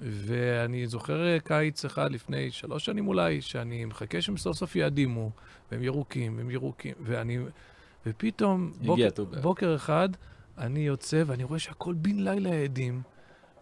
[0.00, 5.30] ואני זוכר קיץ אחד לפני שלוש שנים אולי, שאני מחכה שהם סוף סוף יאדימו,
[5.72, 7.38] והם ירוקים, והם ירוקים, ואני...
[8.06, 9.08] ופתאום, בוקר,
[9.42, 10.08] בוקר אחד,
[10.58, 13.02] אני יוצא ואני רואה שהכל בן לילה העדים,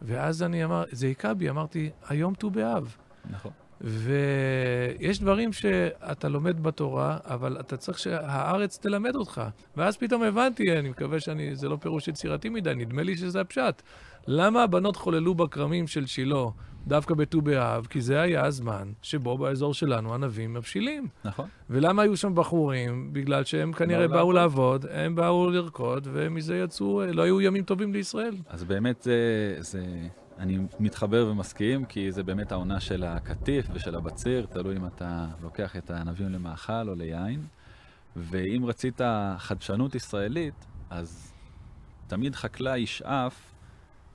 [0.03, 2.97] ואז אני אמר, זה היכה בי, אמרתי, היום ט"ו באב.
[3.31, 3.53] נכון.
[3.81, 9.43] ויש דברים שאתה לומד בתורה, אבל אתה צריך שהארץ תלמד אותך.
[9.77, 13.83] ואז פתאום הבנתי, אני מקווה שזה לא פירוש יצירתי מדי, נדמה לי שזה הפשט.
[14.27, 16.45] למה הבנות חוללו בכרמים של שילה
[16.87, 17.87] דווקא בט"ו באב?
[17.87, 21.09] כי זה היה הזמן שבו באזור שלנו ענבים מבשילים.
[21.25, 21.49] נכון.
[21.71, 23.13] ולמה היו שם בחורים?
[23.13, 27.93] בגלל שהם כנראה באו, באו לעבוד, הם באו לרקוד, ומזה יצאו, לא היו ימים טובים
[27.93, 28.37] לישראל.
[28.49, 29.57] אז באמת זה...
[29.61, 29.85] זה...
[30.39, 35.77] אני מתחבר ומסכים, כי זה באמת העונה של הקטיף ושל הבציר, תלוי אם אתה לוקח
[35.77, 37.41] את הענבים למאכל או ליין.
[38.17, 39.01] ואם רצית
[39.39, 41.33] חדשנות ישראלית, אז
[42.07, 43.53] תמיד חקלאי ישאף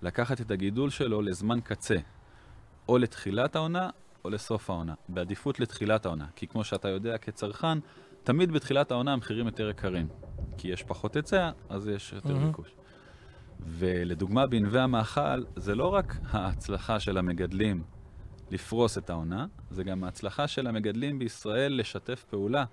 [0.02, 1.96] לקחת את הגידול שלו לזמן קצה,
[2.90, 3.90] או לתחילת העונה
[4.26, 7.78] או לסוף העונה, בעדיפות לתחילת העונה, כי כמו שאתה יודע כצרכן,
[8.24, 10.08] תמיד בתחילת העונה המחירים יותר יקרים,
[10.58, 12.48] כי יש פחות היצע, אז יש יותר mm-hmm.
[12.48, 12.76] ביקוש.
[13.60, 17.84] ולדוגמה, בענבי המאכל, זה לא רק ההצלחה של המגדלים
[18.52, 22.66] לפרוס את העונה, זה גם ההצלחה של המגדלים בישראל לשתף פעולה.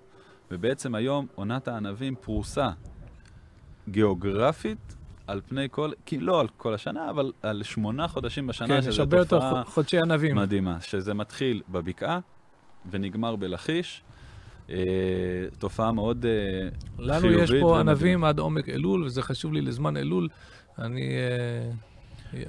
[0.51, 2.69] ובעצם היום עונת הענבים פרוסה
[3.89, 4.95] גיאוגרפית
[5.27, 9.05] על פני כל, כי לא על כל השנה, אבל על שמונה חודשים בשנה, כן, שזו
[9.29, 9.63] תופעה...
[9.65, 10.35] חודשי ענבים.
[10.35, 12.19] מדהימה, שזה מתחיל בבקעה
[12.91, 14.01] ונגמר בלכיש.
[14.69, 14.75] אה,
[15.59, 16.69] תופעה מאוד אה,
[16.99, 17.49] לנו חיובית.
[17.49, 20.27] לנו יש פה ענבים עד עומק אלול, וזה חשוב לי לזמן אלול.
[20.79, 21.01] אני...
[21.01, 21.71] אה,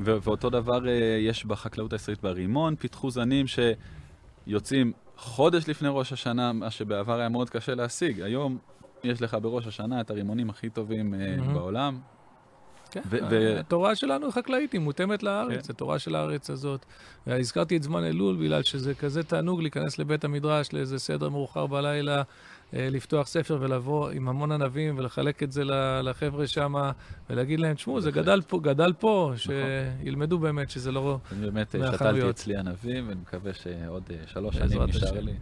[0.04, 6.52] ו- ואותו דבר אה, יש בחקלאות הישראלית ברימון, פיתחו זנים שיוצאים חודש לפני ראש השנה,
[6.52, 8.20] מה שבעבר היה מאוד קשה להשיג.
[8.20, 8.58] היום
[9.04, 11.52] יש לך בראש השנה את הרימונים הכי טובים mm-hmm.
[11.52, 12.00] בעולם,
[12.90, 15.72] כן, ו- התורה שלנו חקלאית, היא מותאמת לארץ, כן.
[15.72, 16.86] התורה של הארץ הזאת.
[17.26, 22.22] והזכרתי את זמן אלול בגלל שזה כזה תענוג להיכנס לבית המדרש לאיזה סדר מאוחר בלילה,
[22.74, 25.62] אה, לפתוח ספר ולבוא עם המון ענבים ולחלק את זה
[26.02, 26.74] לחבר'ה שם
[27.30, 29.54] ולהגיד להם, תשמעו, זה גדל פה, גדל פה, נכון.
[30.02, 34.82] שילמדו באמת שזה לא אני באמת שתלתי אצלי ענבים ואני מקווה שעוד אה, שלוש שנים
[34.82, 35.32] נשאר לי.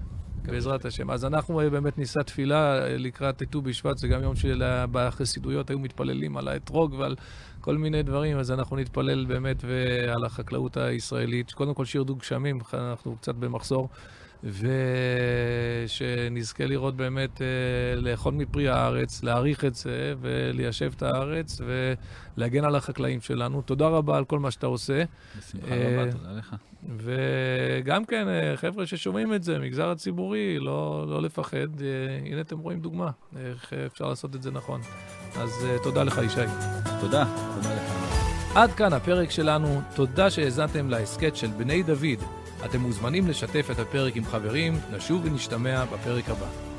[0.47, 1.11] בעזרת השם.
[1.11, 6.36] אז אנחנו אה, באמת נישא תפילה לקראת ט"ו בשבט, זה גם יום שבחסידויות היו מתפללים
[6.36, 7.16] על האתרוג ועל
[7.61, 9.64] כל מיני דברים, אז אנחנו נתפלל באמת
[10.14, 11.53] על החקלאות הישראלית.
[11.53, 13.88] קודם כל שירדו גשמים, אנחנו קצת במחסור.
[15.86, 17.47] ושנזכה לראות באמת, אה,
[18.01, 21.61] לאכול מפרי הארץ, להעריך את זה וליישב את הארץ
[22.36, 23.62] ולהגן על החקלאים שלנו.
[23.62, 25.05] תודה רבה על כל מה שאתה עושה.
[25.38, 26.57] בשמחה רבה, אה, תודה לך.
[26.97, 31.68] וגם כן, אה, חבר'ה ששומעים את זה, מגזר הציבורי, לא, לא לפחד.
[32.24, 34.80] הנה אתם רואים דוגמה, איך אפשר לעשות את זה נכון.
[35.37, 36.41] אז תודה לך, ישי.
[37.01, 37.24] תודה,
[37.55, 38.14] תודה לך.
[38.55, 39.80] עד כאן הפרק שלנו.
[39.95, 42.24] תודה שהאזנתם להסכת של בני דוד.
[42.64, 46.74] אתם מוזמנים לשתף את הפרק עם חברים, נשוב ונשתמע בפרק הבא.